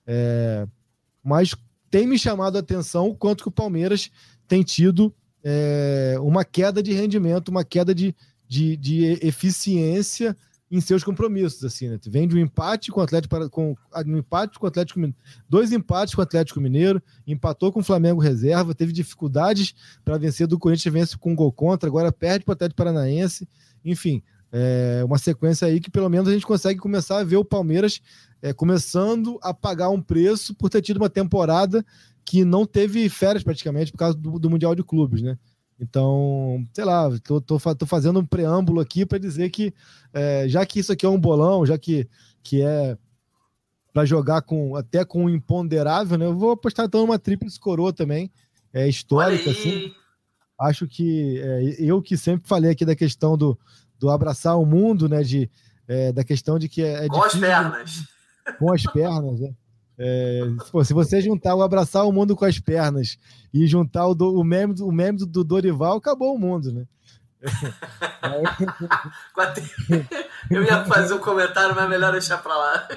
[0.06, 0.66] É,
[1.22, 1.54] mas
[1.90, 4.10] tem me chamado a atenção o quanto que o Palmeiras
[4.46, 5.14] tem tido
[5.44, 8.14] é, uma queda de rendimento, uma queda de,
[8.48, 10.36] de, de eficiência
[10.70, 11.98] em seus compromissos, assim, né?
[12.06, 13.74] Vem de um empate com o Atlético com
[14.06, 15.00] um empate com o Atlético
[15.48, 20.46] dois empates com o Atlético Mineiro, empatou com o Flamengo reserva, teve dificuldades para vencer
[20.46, 23.48] do Corinthians, vence com um gol contra, agora perde para o Atlético Paranaense,
[23.84, 27.44] enfim, é uma sequência aí que pelo menos a gente consegue começar a ver o
[27.44, 28.00] Palmeiras
[28.40, 31.84] é, começando a pagar um preço por ter tido uma temporada
[32.24, 35.38] que não teve férias praticamente por causa do, do Mundial de Clubes, né?
[35.80, 39.72] Então, sei lá, tô, tô, tô fazendo um preâmbulo aqui para dizer que,
[40.12, 42.08] é, já que isso aqui é um bolão, já que,
[42.42, 42.96] que é
[43.92, 46.26] para jogar com até com um imponderável, né?
[46.26, 48.30] Eu vou apostar então numa tríplice coroa também,
[48.72, 49.92] é histórica, assim.
[50.60, 53.56] Acho que é, eu que sempre falei aqui da questão do,
[53.98, 55.22] do abraçar o mundo, né?
[55.22, 55.48] De,
[55.86, 58.04] é, da questão de que é, é com difícil, as pernas.
[58.58, 59.54] Com as pernas, né?
[59.98, 63.18] É, pô, se você juntar o abraçar o mundo com as pernas
[63.52, 66.86] e juntar o, do, o meme, o meme do Dorival, acabou o mundo, né?
[70.50, 72.88] eu ia fazer um comentário, mas é melhor deixar para lá.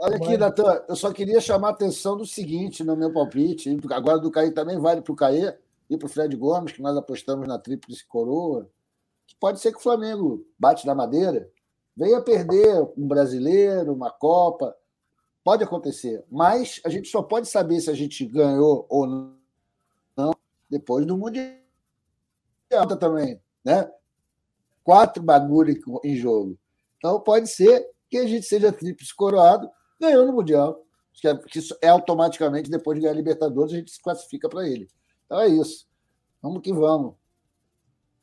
[0.00, 3.76] Olha aqui, Natan, eu só queria chamar a atenção do seguinte no meu palpite.
[3.92, 5.52] Agora do Caí também vale para o Caí
[5.88, 8.68] e para o Fred Gomes, que nós apostamos na Tríplice Coroa.
[9.26, 11.48] Que pode ser que o Flamengo bate na madeira,
[11.96, 14.74] venha perder um brasileiro, uma Copa
[15.46, 20.32] Pode acontecer, mas a gente só pode saber se a gente ganhou ou não
[20.68, 21.54] depois do Mundial
[22.98, 23.88] também, né?
[24.82, 26.58] Quatro bagulho em jogo.
[26.98, 29.70] Então pode ser que a gente seja tríplice coroado,
[30.00, 30.84] ganhou no Mundial.
[31.12, 31.38] Que é,
[31.82, 34.88] é automaticamente, depois de ganhar a Libertadores, a gente se classifica para ele.
[35.26, 35.86] Então é isso.
[36.42, 37.14] Vamos que vamos.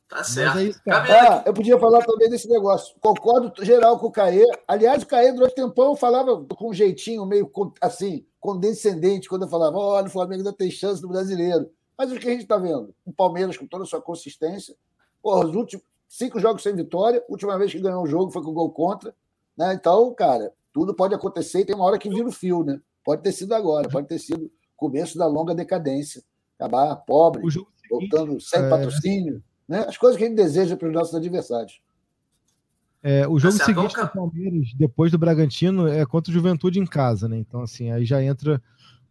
[0.08, 0.58] Tá certo.
[0.58, 2.94] É isso, ah, eu podia falar também desse negócio.
[3.00, 4.44] Concordo geral com o Caê.
[4.68, 7.50] Aliás, o Caê, durante o tempão, falava com um jeitinho meio
[7.80, 11.70] assim, condescendente, quando eu falava: olha, o Flamengo ainda tem chance do brasileiro.
[11.96, 12.94] Mas o que a gente está vendo?
[13.04, 14.74] O Palmeiras, com toda a sua consistência,
[15.22, 18.42] porra, os últimos cinco jogos sem vitória, a última vez que ganhou um jogo foi
[18.42, 19.14] com o gol contra.
[19.56, 19.74] Né?
[19.74, 22.80] Então, cara, tudo pode acontecer e tem uma hora que vira o fio, né?
[23.04, 26.22] Pode ter sido agora, pode ter sido começo da longa decadência.
[26.58, 27.42] Acabar pobre,
[27.88, 28.68] voltando sem é...
[28.68, 29.42] patrocínio.
[29.68, 29.84] Né?
[29.88, 31.80] As coisas que a gente deseja para os nossos adversários.
[33.02, 37.28] É, o jogo seguinte do Palmeiras, depois do Bragantino, é contra o Juventude em casa,
[37.28, 37.36] né?
[37.36, 38.62] Então, assim, aí já entra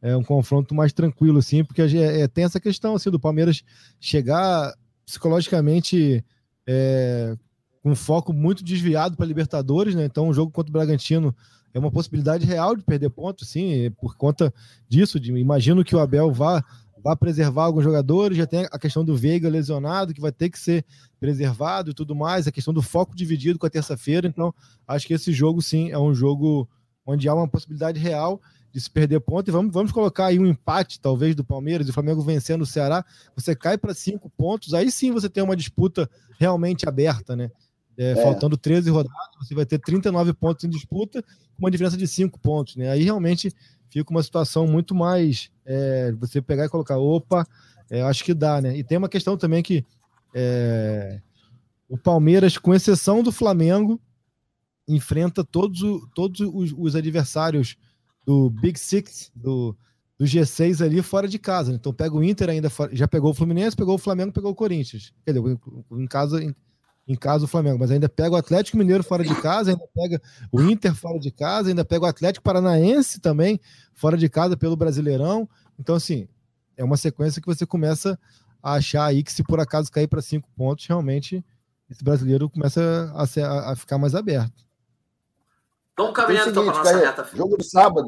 [0.02, 3.64] é, um confronto mais tranquilo, assim, porque é, é, tem essa questão, assim, do Palmeiras
[4.00, 4.74] chegar
[5.06, 6.26] psicologicamente
[6.66, 7.36] é,
[7.84, 10.06] com foco muito desviado para Libertadores, né?
[10.06, 11.36] Então, o jogo contra o Bragantino
[11.74, 14.54] é uma possibilidade real de perder pontos, sim, por conta
[14.88, 15.20] disso.
[15.20, 16.64] De, imagino que o Abel vá
[17.04, 20.58] vai preservar alguns jogadores, já tem a questão do Veiga lesionado, que vai ter que
[20.58, 20.86] ser
[21.20, 24.28] preservado e tudo mais, a questão do foco dividido com a terça-feira.
[24.28, 24.54] Então,
[24.88, 26.68] acho que esse jogo, sim, é um jogo
[27.06, 28.42] onde há uma possibilidade real
[28.72, 29.48] de se perder ponto.
[29.48, 32.66] E vamos, vamos colocar aí um empate, talvez, do Palmeiras e o Flamengo vencendo o
[32.66, 33.06] Ceará.
[33.36, 37.52] Você cai para cinco pontos, aí sim você tem uma disputa realmente aberta, né?
[37.98, 38.16] É, é.
[38.16, 42.40] Faltando 13 rodadas, você vai ter 39 pontos em disputa, com uma diferença de 5
[42.40, 42.90] pontos, né?
[42.90, 43.54] Aí realmente
[43.94, 45.52] fica uma situação muito mais.
[45.66, 47.48] É, você pegar e colocar, opa,
[47.90, 48.76] é, acho que dá, né?
[48.76, 49.86] E tem uma questão também que
[50.34, 51.22] é,
[51.88, 54.02] o Palmeiras, com exceção do Flamengo,
[54.88, 57.78] enfrenta todos, o, todos os, os, adversários
[58.26, 59.78] do Big Six, do,
[60.18, 61.72] do G6 ali fora de casa.
[61.72, 61.78] Né?
[61.80, 65.14] Então pega o Inter ainda, já pegou o Fluminense, pegou o Flamengo, pegou o Corinthians.
[65.26, 65.40] Dizer,
[65.92, 66.56] em casa em
[67.20, 70.62] casa o Flamengo, mas ainda pega o Atlético Mineiro fora de casa, ainda pega o
[70.62, 73.60] Inter fora de casa, ainda pega o Atlético Paranaense também
[73.94, 75.48] fora de casa pelo Brasileirão.
[75.78, 76.28] Então, assim,
[76.78, 78.18] é uma sequência que você começa
[78.62, 81.44] a achar aí que se por acaso cair para cinco pontos, realmente
[81.90, 84.66] esse brasileiro começa a, ser, a, ficar mais aberto.
[85.98, 87.30] Vamos caminhando então para nossa reta.
[87.36, 88.08] Jogo do sábado.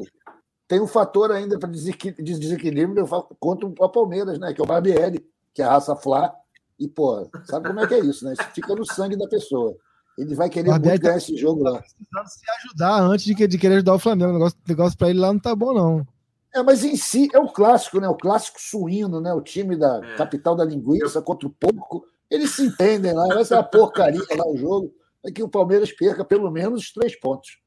[0.66, 3.06] Tem um fator ainda para desequilíbrio
[3.38, 4.52] contra o Palmeiras, né?
[4.52, 5.24] Que é o Barbieri,
[5.54, 6.34] que é a raça Flá
[6.78, 8.34] e, pô, sabe como é que é isso, né?
[8.34, 9.76] Isso fica no sangue da pessoa.
[10.18, 11.78] Ele vai querer muito ganhar tá esse jogo lá.
[11.78, 14.30] Precisando se ajudar antes de, de querer ajudar o Flamengo.
[14.30, 16.06] O negócio, negócio para ele lá não tá bom, não.
[16.54, 18.08] É, mas em si é o clássico, né?
[18.08, 19.32] O clássico suíno, né?
[19.34, 20.16] O time da é.
[20.16, 22.06] capital da linguiça contra o porco.
[22.30, 24.94] Eles se entendem lá, vai ser uma porcaria lá o jogo.
[25.24, 27.58] É que o Palmeiras perca pelo menos os três pontos.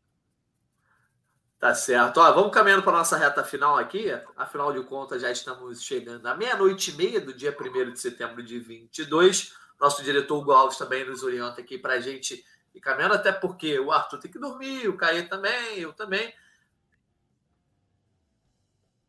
[1.59, 2.21] Tá certo.
[2.21, 4.05] Ó, vamos caminhando para nossa reta final aqui.
[4.37, 8.41] Afinal de contas, já estamos chegando à meia-noite e meia do dia 1 de setembro
[8.41, 9.53] de 22.
[9.79, 12.41] Nosso diretor Hugo Alves também nos orienta aqui para a gente
[12.73, 16.33] ir caminhando, até porque o Arthur tem que dormir, o Caio também, eu também.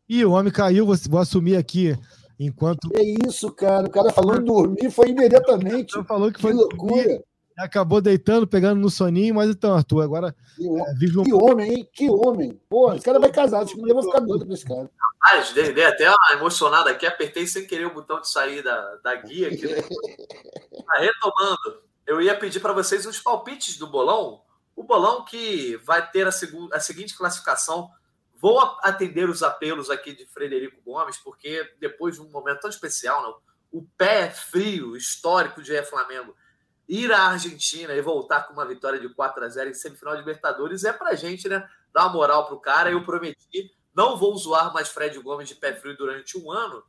[0.09, 1.97] E o homem caiu, vou assumir aqui
[2.37, 2.91] enquanto.
[2.97, 3.87] É isso, cara.
[3.87, 6.03] O cara falou em dormir, foi imediatamente.
[6.05, 7.23] falou que foi que loucura.
[7.61, 10.35] Acabou deitando, pegando no soninho, mas então, Arthur, agora.
[10.57, 11.23] Que, é, vive um...
[11.23, 11.91] que homem, hein?
[11.93, 12.61] Que homem.
[12.69, 14.91] Pô, esse cara vai casar, acho que mulher vai ficar doido com esse cara.
[15.23, 18.97] Rapaz, dei, dei até uma emocionada aqui, apertei sem querer o botão de sair da,
[18.97, 19.67] da guia aqui.
[20.91, 24.43] Tá retomando, eu ia pedir para vocês os palpites do bolão.
[24.75, 27.89] O bolão que vai ter a, segunda, a seguinte classificação.
[28.35, 33.23] Vou atender os apelos aqui de Frederico Gomes, porque depois de um momento tão especial,
[33.23, 33.37] não,
[33.71, 36.35] o pé frio histórico de Flamengo
[36.91, 40.21] ir à Argentina e voltar com uma vitória de 4 a 0 em semifinal de
[40.21, 41.67] Libertadores é pra gente, né?
[41.95, 42.91] Dar uma moral pro cara.
[42.91, 46.83] Eu prometi, não vou zoar mais Fred Gomes de pé frio durante um ano.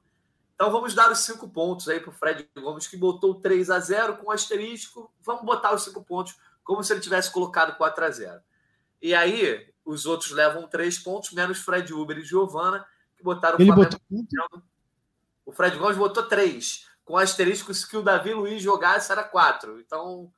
[0.55, 4.17] Então vamos dar os cinco pontos aí pro Fred Gomes, que botou 3 a 0
[4.17, 5.13] com asterisco.
[5.21, 8.41] Vamos botar os cinco pontos como se ele tivesse colocado 4 a 0
[8.99, 12.83] E aí, os outros levam três pontos, menos Fred Uber e Giovana,
[13.15, 13.99] que botaram ele o Flamengo.
[14.09, 14.63] Botou...
[15.45, 19.79] O Fred Gomes botou três com asteriscos que o Davi Luiz jogasse era quatro.
[19.79, 20.31] Então,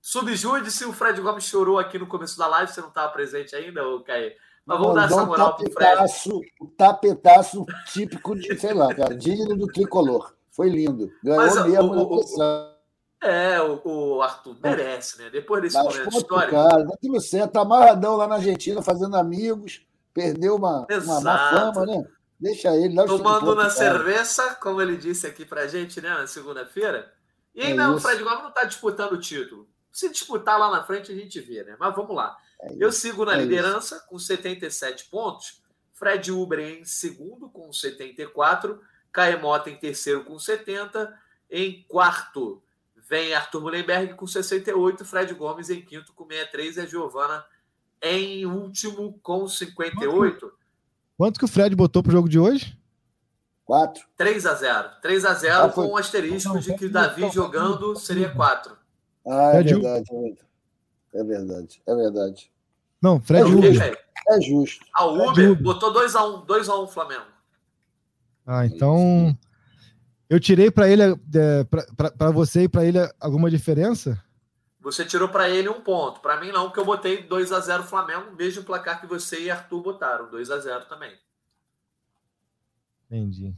[0.00, 3.54] subjude se o Fred Gomes chorou aqui no começo da live, você não estava presente
[3.54, 4.32] ainda, Caio?
[4.66, 6.46] Mas vamos dar essa moral para o Fred.
[6.60, 10.34] O tapetaço típico de, sei lá, cara, digno do tricolor.
[10.50, 11.10] Foi lindo.
[11.22, 12.74] Ganhou Mas, mesmo o, o,
[13.22, 15.30] É, o, o, Arthur merece, né?
[15.30, 16.52] Depois desse Mas momento histórico.
[16.52, 21.50] Cara, tá tudo certo, tá amarradão lá na Argentina, fazendo amigos, perdeu uma, uma má
[21.50, 22.04] fama, né?
[22.40, 23.04] Deixa ele lá.
[23.04, 27.12] Tomando na cerveja, como ele disse aqui pra gente, né, na segunda-feira.
[27.54, 29.68] E ainda é o Fred Gomes não está disputando o título.
[29.90, 31.76] Se disputar lá na frente, a gente vê, né?
[31.78, 32.36] Mas vamos lá.
[32.60, 34.06] É Eu sigo na é liderança isso.
[34.06, 35.60] com 77 pontos.
[35.92, 38.80] Fred Uber em segundo com 74.
[39.10, 41.12] Caemota em terceiro com 70.
[41.50, 42.62] Em quarto
[42.94, 45.04] vem Arthur Mullenberg com 68.
[45.04, 46.76] Fred Gomes em quinto com 63.
[46.76, 47.44] E a Giovana
[48.00, 50.52] em último com 58.
[51.18, 52.78] Quanto que o Fred botou pro jogo de hoje?
[53.64, 54.06] 4?
[54.16, 57.96] 3 a 0 3 a 0 ah, com um asterisco de que o Davi jogando
[57.96, 58.74] seria 4.
[59.26, 60.08] Ah, é verdade,
[61.12, 61.82] é verdade.
[61.86, 62.52] É verdade.
[63.02, 63.98] Não, Fred é Uber.
[64.28, 64.86] É justo.
[64.94, 67.26] A Uber botou 2x1, 2x1 Flamengo.
[68.46, 69.36] Ah, então.
[70.30, 71.64] Eu tirei para ele, é,
[72.16, 74.22] para você e para ele alguma diferença?
[74.90, 76.20] Você tirou para ele um ponto.
[76.20, 79.50] Para mim, não, porque eu botei 2 a 0 Flamengo, mesmo placar que você e
[79.50, 80.30] Arthur botaram.
[80.30, 81.12] 2 a 0 também.
[83.06, 83.54] Entendi.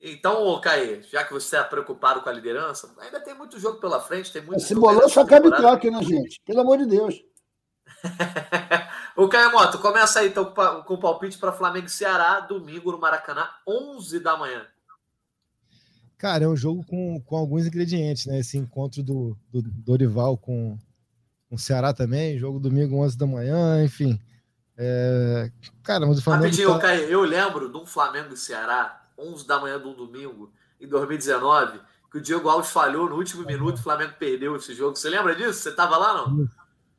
[0.00, 3.78] Então, ô Caê, já que você é preocupado com a liderança, ainda tem muito jogo
[3.78, 4.60] pela frente, tem muito.
[4.60, 6.40] Se bolou, só cabe troque, né, gente?
[6.44, 7.22] Pelo amor de Deus.
[9.14, 10.52] o Caio Moto, começa aí então
[10.84, 14.66] com o palpite para Flamengo e Ceará, domingo no Maracanã, 11 da manhã.
[16.20, 18.40] Cara, é um jogo com, com alguns ingredientes, né?
[18.40, 20.76] Esse encontro do, do Dorival com,
[21.48, 24.20] com o Ceará também, jogo domingo, 11 da manhã, enfim.
[24.76, 25.50] É...
[25.82, 26.44] Cara, mas o Flamengo.
[26.44, 26.78] Rapidinho, tá...
[26.78, 30.86] Caio, eu lembro de um Flamengo e Ceará, 11 da manhã de um domingo, em
[30.86, 31.80] 2019,
[32.12, 34.96] que o Diego Alves falhou no último minuto, o Flamengo perdeu esse jogo.
[34.96, 35.54] Você lembra disso?
[35.54, 36.48] Você estava lá, não?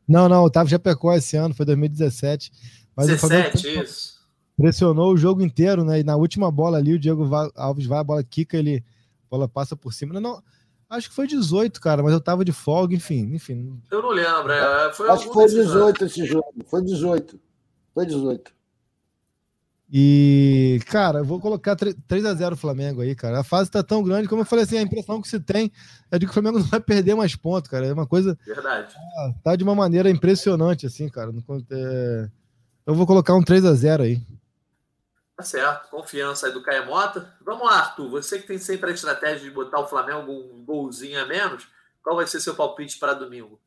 [0.08, 2.52] Não, não, o Tava já pecou esse ano, foi 2017.
[2.96, 4.20] Mas 17, isso.
[4.58, 6.00] Pressionou o jogo inteiro, né?
[6.00, 8.84] E na última bola ali, o Diego Alves vai, a bola quica, ele
[9.32, 10.14] bola passa por cima.
[10.14, 10.44] Não, não,
[10.90, 13.82] acho que foi 18, cara, mas eu tava de folga, enfim, enfim.
[13.90, 14.52] Eu não lembro.
[14.52, 16.54] É, foi acho que foi 18 esse jogo.
[16.68, 17.40] Foi 18.
[17.94, 18.52] Foi 18.
[19.94, 23.42] E, cara, eu vou colocar 3 a 0 o Flamengo aí, cara.
[23.42, 25.70] A fase tá tão grande, como eu falei assim, a impressão que se tem
[26.10, 27.86] é de que o Flamengo não vai perder mais pontos, cara.
[27.86, 28.38] É uma coisa.
[28.46, 28.94] Verdade.
[28.94, 31.34] Tá, tá de uma maneira impressionante, assim, cara.
[31.72, 32.30] É...
[32.86, 34.22] Eu vou colocar um 3 a 0 aí.
[35.42, 35.90] Tá certo.
[35.90, 37.34] Confiança aí do Caio Mota.
[37.44, 38.12] Vamos lá, Arthur.
[38.12, 41.68] Você que tem sempre a estratégia de botar o Flamengo um golzinho a menos,
[42.04, 43.60] qual vai ser seu palpite para domingo?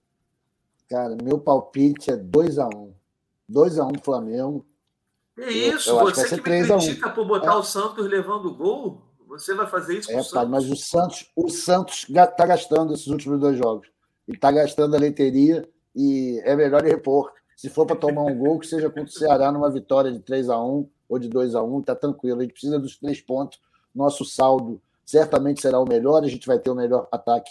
[0.88, 2.92] Cara, meu palpite é 2x1.
[3.50, 4.64] 2x1 Flamengo.
[5.34, 5.90] Que isso?
[5.90, 7.56] Eu, eu você que me critica por botar é.
[7.56, 9.02] o Santos levando o gol?
[9.26, 10.48] Você vai fazer isso com é, o Santos?
[10.48, 13.88] mas o Santos, o Santos está gastando esses últimos dois jogos.
[14.28, 17.32] E está gastando a leiteria e é melhor repor.
[17.56, 20.48] Se for para tomar um gol, que seja contra o Ceará numa vitória de 3
[20.48, 22.40] a 1 ou de 2 a 1 está tranquilo.
[22.40, 23.60] A gente precisa dos três pontos.
[23.94, 26.24] Nosso saldo certamente será o melhor.
[26.24, 27.50] A gente vai ter o melhor ataque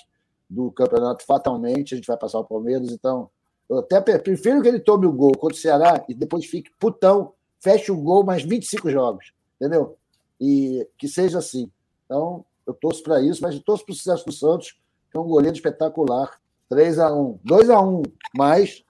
[0.49, 1.93] do campeonato fatalmente.
[1.93, 2.91] A gente vai passar o Palmeiras.
[2.91, 3.29] Então,
[3.69, 7.33] eu até prefiro que ele tome o gol contra o Ceará e depois fique putão
[7.63, 9.97] feche o gol mais 25 jogos, entendeu?
[10.39, 11.71] E que seja assim.
[12.05, 14.77] Então, eu torço para isso, mas eu torço para o sucesso do Santos,
[15.09, 16.37] que é um goleiro espetacular.
[16.67, 18.03] 3 a 1 2 a 1
[18.35, 18.83] mas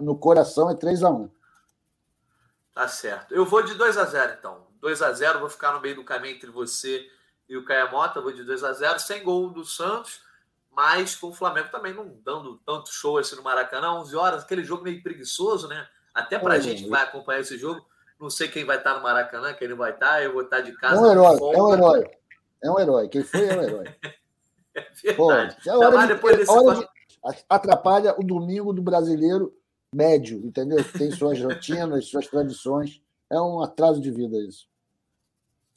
[0.00, 1.28] no coração é 3 a 1
[2.74, 3.32] Tá certo.
[3.32, 4.66] Eu vou de 2 a 0 então.
[4.80, 7.08] 2 a 0 vou ficar no meio do caminho entre você
[7.48, 8.20] e o Caia Mota.
[8.20, 10.20] Vou de 2 a 0 sem gol do Santos,
[10.72, 13.92] mas com o Flamengo também não dando tanto show assim no Maracanã.
[14.00, 15.86] 11 horas, aquele jogo meio preguiçoso, né?
[16.12, 17.86] Até para a gente que vai acompanhar esse jogo.
[18.20, 20.22] Não sei quem vai estar no Maracanã, quem não vai estar.
[20.22, 20.96] Eu vou estar de casa.
[20.96, 22.10] É um herói, é um herói.
[22.62, 23.08] É um herói.
[23.08, 23.94] Quem foi é um herói.
[24.74, 25.56] é verdade.
[25.64, 26.88] Pô, é hora de, depois desse hora de,
[27.48, 29.54] atrapalha o domingo do brasileiro
[29.94, 30.84] médio, entendeu?
[30.84, 33.00] Tem suas rotinas, suas tradições.
[33.30, 34.66] É um atraso de vida isso.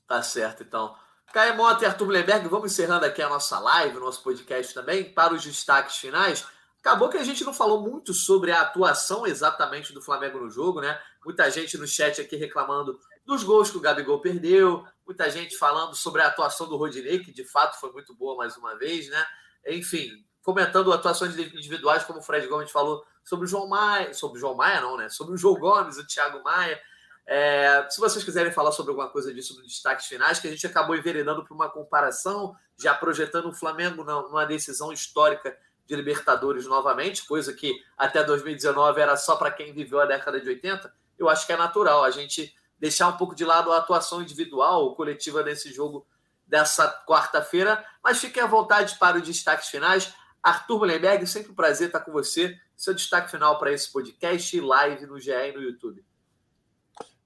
[0.07, 0.95] Tá certo, então.
[1.33, 5.33] Caio e Arthur Bleberg, vamos encerrando aqui a nossa live, o nosso podcast também, para
[5.33, 6.45] os destaques finais.
[6.79, 10.79] Acabou que a gente não falou muito sobre a atuação exatamente do Flamengo no jogo,
[10.79, 10.97] né?
[11.25, 15.93] Muita gente no chat aqui reclamando dos gols que o Gabigol perdeu, muita gente falando
[15.95, 19.25] sobre a atuação do Rodinei, que de fato foi muito boa mais uma vez, né?
[19.67, 20.09] Enfim,
[20.41, 24.55] comentando atuações individuais, como o Fred Gomes falou sobre o João Maia, sobre o João
[24.55, 25.09] Maia não, né?
[25.09, 26.81] Sobre o João Gomes, o Thiago Maia.
[27.25, 30.65] É, se vocês quiserem falar sobre alguma coisa disso nos destaques finais, que a gente
[30.65, 37.27] acabou enveredando para uma comparação, já projetando o Flamengo numa decisão histórica de Libertadores novamente,
[37.27, 41.45] coisa que até 2019 era só para quem viveu a década de 80, eu acho
[41.45, 45.43] que é natural a gente deixar um pouco de lado a atuação individual ou coletiva
[45.43, 46.07] nesse jogo
[46.45, 50.13] dessa quarta-feira, mas fiquem à vontade para os destaques finais.
[50.41, 52.57] Arthur Mullenberg, sempre um prazer estar com você.
[52.77, 56.05] Seu destaque final para esse podcast e live no GE e no YouTube.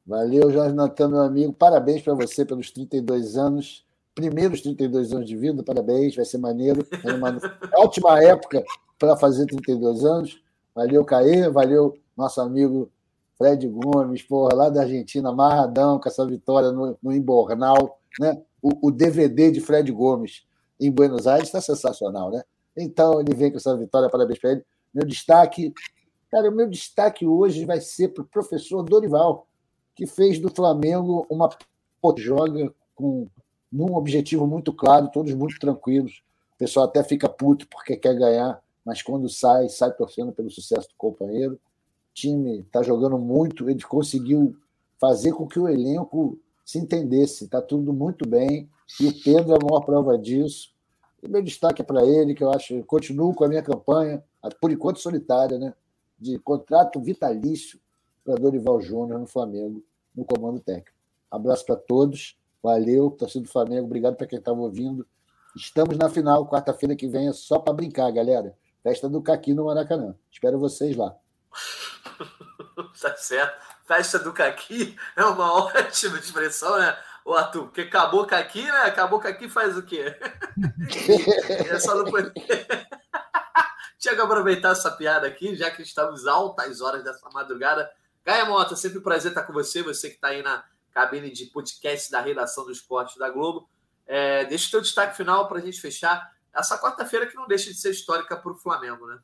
[0.06, 1.54] Valeu, Jorge Natan, meu amigo.
[1.54, 6.86] Parabéns para você pelos 32 anos primeiros 32 anos de vida, parabéns, vai ser maneiro.
[7.04, 7.38] É uma
[7.76, 8.64] ótima época
[8.97, 10.41] para fazer 32 anos.
[10.76, 12.89] Valeu, Caê, valeu, nosso amigo
[13.38, 18.41] Fred Gomes, porra, lá da Argentina, amarradão com essa vitória no, no Imbornal, né?
[18.62, 20.45] O, o, DVD de Fred Gomes
[20.80, 22.43] em Buenos Aires está sensacional, né?
[22.78, 24.66] Então ele vem com essa vitória, parabéns para ele.
[24.94, 25.74] Meu destaque,
[26.30, 29.48] cara, o meu destaque hoje vai ser para o professor Dorival,
[29.96, 31.50] que fez do Flamengo uma
[32.18, 33.28] joga com
[33.72, 36.22] num objetivo muito claro, todos muito tranquilos.
[36.56, 40.89] O pessoal até fica puto porque quer ganhar, mas quando sai, sai torcendo pelo sucesso
[40.89, 41.54] do companheiro.
[41.54, 41.60] O
[42.14, 44.56] time está jogando muito, ele conseguiu
[45.00, 47.46] fazer com que o elenco se entendesse.
[47.46, 48.70] Está tudo muito bem
[49.00, 50.72] e o Pedro é a maior prova disso.
[51.24, 54.22] E meu destaque é para ele, que eu acho, continuo com a minha campanha,
[54.60, 55.74] por enquanto solitária, né,
[56.18, 57.80] de contrato vitalício
[58.24, 59.84] para Dorival Júnior no Flamengo,
[60.16, 60.98] no comando técnico.
[61.30, 65.06] Abraço para todos, valeu, torcida do Flamengo, obrigado para quem estava ouvindo.
[65.56, 68.56] Estamos na final, quarta-feira que vem é só para brincar, galera.
[68.84, 70.16] Festa do Caqui no Maracanã.
[70.32, 71.16] Espero vocês lá.
[73.02, 73.62] tá certo.
[73.86, 76.98] Festa do Caqui é uma ótima expressão, né?
[77.24, 78.82] O Arthur, porque acabou Caqui, né?
[78.86, 80.16] Acabou Caqui faz o quê?
[81.70, 82.32] é só não poder...
[84.02, 87.88] Tinha que aproveitar essa piada aqui, já que estamos altas horas dessa madrugada.
[88.26, 91.45] Gaia Mota, sempre um prazer estar com você, você que está aí na cabine de
[91.45, 93.70] podcast da redação do esporte da Globo.
[94.08, 97.70] É, deixa o teu destaque final para a gente fechar essa quarta-feira que não deixa
[97.70, 99.20] de ser histórica para o Flamengo, né?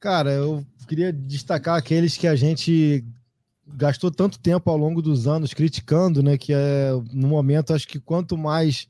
[0.00, 3.04] Cara, eu queria destacar aqueles que a gente
[3.64, 6.36] gastou tanto tempo ao longo dos anos criticando, né?
[6.36, 8.88] Que é no momento, acho que quanto mais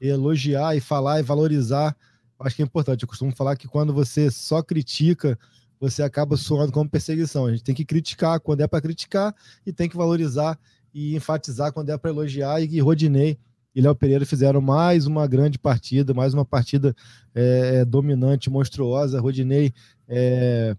[0.00, 1.96] elogiar e falar e valorizar,
[2.42, 3.02] acho que é importante.
[3.02, 5.38] Eu costumo falar que quando você só critica,
[5.80, 7.46] você acaba soando como perseguição.
[7.46, 9.34] A gente tem que criticar quando é para criticar
[9.66, 10.58] e tem que valorizar
[10.94, 12.60] e enfatizar quando é para elogiar.
[12.60, 13.38] E Rodinei
[13.74, 16.94] e Léo Pereira fizeram mais uma grande partida, mais uma partida
[17.34, 19.20] é, é dominante, monstruosa.
[19.20, 19.72] Rodinei
[20.06, 20.76] é,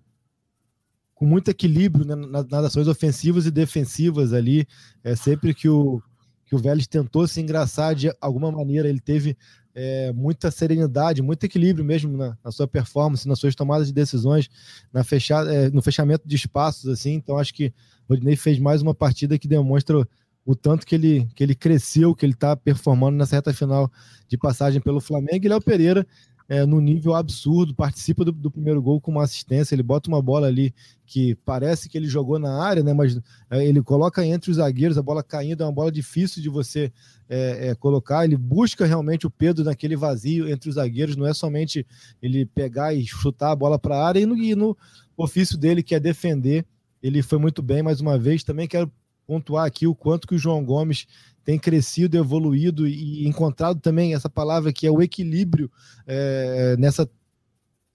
[1.15, 4.67] com muito equilíbrio né, nas, nas ações ofensivas e defensivas ali.
[5.03, 6.01] É, sempre que o,
[6.45, 9.35] que o Vélez tentou se engraçar de alguma maneira, ele teve
[9.75, 14.49] é, muita serenidade, muito equilíbrio mesmo na, na, sua performance, nas suas tomadas de decisões,
[14.91, 17.13] na fechar, é, no fechamento de espaços, assim.
[17.13, 17.73] Então acho que
[18.07, 20.07] o Rodinei fez mais uma partida que demonstra
[20.45, 23.91] o tanto que ele, que ele cresceu, que ele está performando nessa reta final
[24.27, 25.45] de passagem pelo Flamengo.
[25.45, 26.05] E Léo Pereira,
[26.47, 29.73] é, no nível absurdo, participa do, do, primeiro gol com uma assistência.
[29.73, 30.73] Ele bota uma bola ali
[31.05, 32.93] que parece que ele jogou na área, né?
[32.93, 33.19] Mas
[33.49, 36.91] é, ele coloca entre os zagueiros, a bola caindo, é uma bola difícil de você
[37.29, 38.25] é, é colocar.
[38.25, 41.85] Ele busca realmente o Pedro naquele vazio entre os zagueiros, não é somente
[42.21, 44.19] ele pegar e chutar a bola para a área.
[44.19, 44.77] E no, e no
[45.15, 46.65] ofício dele, que é defender,
[47.01, 48.43] ele foi muito bem mais uma vez.
[48.43, 48.91] Também quero
[49.25, 51.07] pontuar aqui o quanto que o João Gomes
[51.43, 55.71] tem crescido, evoluído e encontrado também essa palavra que é o equilíbrio
[56.07, 57.09] é, nessa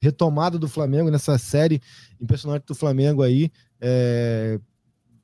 [0.00, 1.80] retomada do Flamengo, nessa série
[2.20, 3.50] impressionante do Flamengo aí.
[3.80, 4.60] É,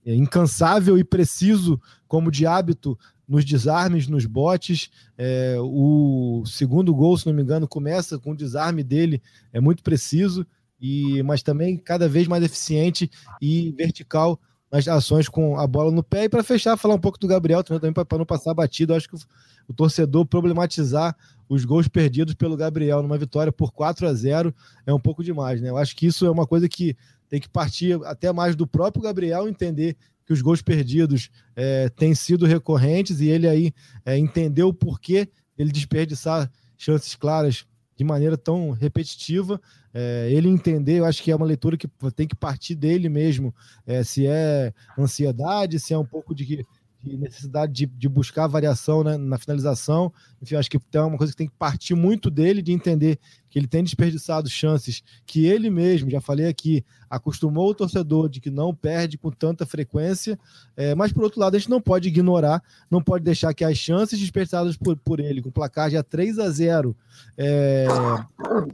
[0.07, 4.91] é incansável e preciso, como de hábito, nos desarmes, nos botes.
[5.17, 9.23] É, o segundo gol, se não me engano, começa com o desarme dele,
[9.53, 10.47] é muito preciso,
[10.81, 13.11] e mas também cada vez mais eficiente
[13.41, 14.39] e vertical
[14.75, 16.25] nas ações com a bola no pé.
[16.25, 18.93] E para fechar, falar um pouco do Gabriel também, para não passar batido.
[18.93, 19.15] Acho que
[19.69, 21.17] o, torcedor problematizar
[21.49, 24.53] os gols perdidos pelo Gabriel numa vitória por 4 a 0
[24.85, 25.71] é um pouco demais, né?
[25.71, 26.97] Eu acho que isso é uma coisa que
[27.29, 29.97] tem que partir até mais do próprio Gabriel entender
[30.27, 33.73] que os gols perdidos é, têm sido recorrentes e ele aí
[34.05, 37.65] é, entendeu o porquê ele desperdiçar chances claras
[38.05, 39.61] de maneira tão repetitiva.
[39.93, 43.55] É, ele entender, eu acho que é uma leitura que tem que partir dele mesmo,
[43.87, 46.67] é, se é ansiedade, se é um pouco de,
[47.05, 50.13] de necessidade de, de, buscar variação né, na finalização.
[50.41, 53.19] Enfim, acho que é uma coisa que tem que partir muito dele, de entender
[53.51, 58.41] que ele tem desperdiçado chances que ele mesmo, já falei aqui, acostumou o torcedor de
[58.41, 60.39] que não perde com tanta frequência,
[60.77, 63.77] é, mas por outro lado, a gente não pode ignorar, não pode deixar que as
[63.77, 66.97] chances desperdiçadas por, por ele, com placar já 3 a 0
[67.37, 67.87] é,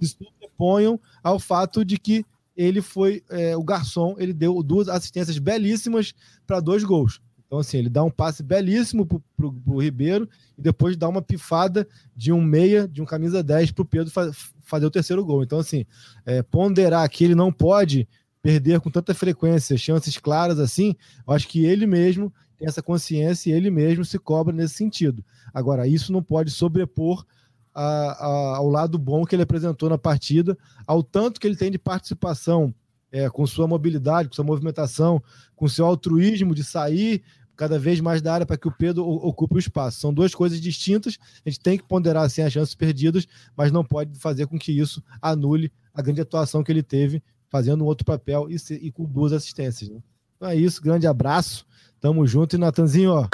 [0.00, 2.24] se sobreponham ao fato de que
[2.56, 6.12] ele foi é, o garçom, ele deu duas assistências belíssimas
[6.46, 7.20] para dois gols.
[7.50, 11.84] Então, assim, ele dá um passe belíssimo pro, pro Ribeiro e depois dá uma pifada
[12.14, 14.30] de um meia, de um camisa 10 pro Pedro fa
[14.62, 15.42] fazer o terceiro gol.
[15.42, 15.84] Então, assim,
[16.24, 18.08] é, ponderar que ele não pode
[18.40, 20.94] perder com tanta frequência chances claras assim,
[21.26, 25.24] eu acho que ele mesmo tem essa consciência e ele mesmo se cobra nesse sentido.
[25.52, 27.26] Agora, isso não pode sobrepor
[27.74, 30.56] a, a, ao lado bom que ele apresentou na partida,
[30.86, 32.72] ao tanto que ele tem de participação
[33.12, 35.22] é, com sua mobilidade, com sua movimentação,
[35.56, 37.22] com seu altruísmo de sair
[37.60, 40.00] cada vez mais da área para que o Pedro ocupe o espaço.
[40.00, 43.84] São duas coisas distintas, a gente tem que ponderar assim, as chances perdidas, mas não
[43.84, 48.06] pode fazer com que isso anule a grande atuação que ele teve fazendo um outro
[48.06, 49.90] papel e, se, e com duas assistências.
[49.90, 50.00] Né?
[50.38, 51.66] Então é isso, grande abraço,
[52.00, 53.28] tamo junto e Natanzinho, ó,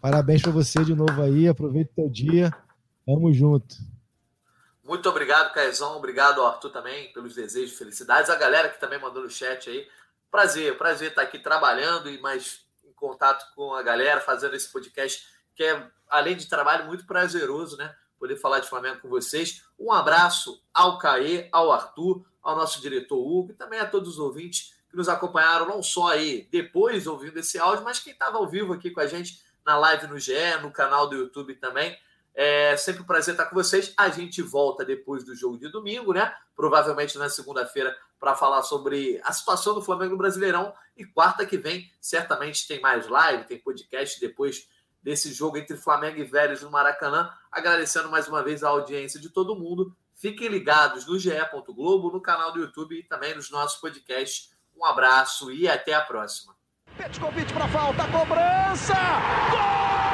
[0.00, 2.52] parabéns para você de novo aí, aproveita o teu dia,
[3.06, 3.76] tamo junto.
[4.82, 5.96] Muito obrigado, Caizão.
[5.96, 8.28] Obrigado, Arthur, também, pelos desejos, felicidades.
[8.28, 9.86] A galera que também mandou no chat aí.
[10.30, 12.63] Prazer, prazer estar aqui trabalhando e mais
[13.08, 17.94] contato com a galera, fazendo esse podcast, que é, além de trabalho, muito prazeroso, né?
[18.18, 19.62] Poder falar de Flamengo com vocês.
[19.78, 24.18] Um abraço ao Caê, ao Arthur, ao nosso diretor Hugo e também a todos os
[24.18, 28.48] ouvintes que nos acompanharam não só aí depois ouvindo esse áudio, mas quem estava ao
[28.48, 30.32] vivo aqui com a gente na live no GE,
[30.62, 31.98] no canal do YouTube também.
[32.34, 33.94] É sempre um prazer estar com vocês.
[33.96, 36.34] A gente volta depois do jogo de domingo, né?
[36.56, 40.74] Provavelmente na segunda-feira, para falar sobre a situação do Flamengo no Brasileirão.
[40.96, 44.68] E quarta que vem, certamente tem mais live, tem podcast depois
[45.00, 47.30] desse jogo entre Flamengo e Vélez no Maracanã.
[47.52, 49.94] Agradecendo mais uma vez a audiência de todo mundo.
[50.14, 51.30] Fiquem ligados no GE.
[51.68, 54.52] Globo, no canal do YouTube e também nos nossos podcasts.
[54.76, 56.54] Um abraço e até a próxima.
[56.96, 58.94] Petkovic para falta, cobrança!
[59.50, 60.13] Gol!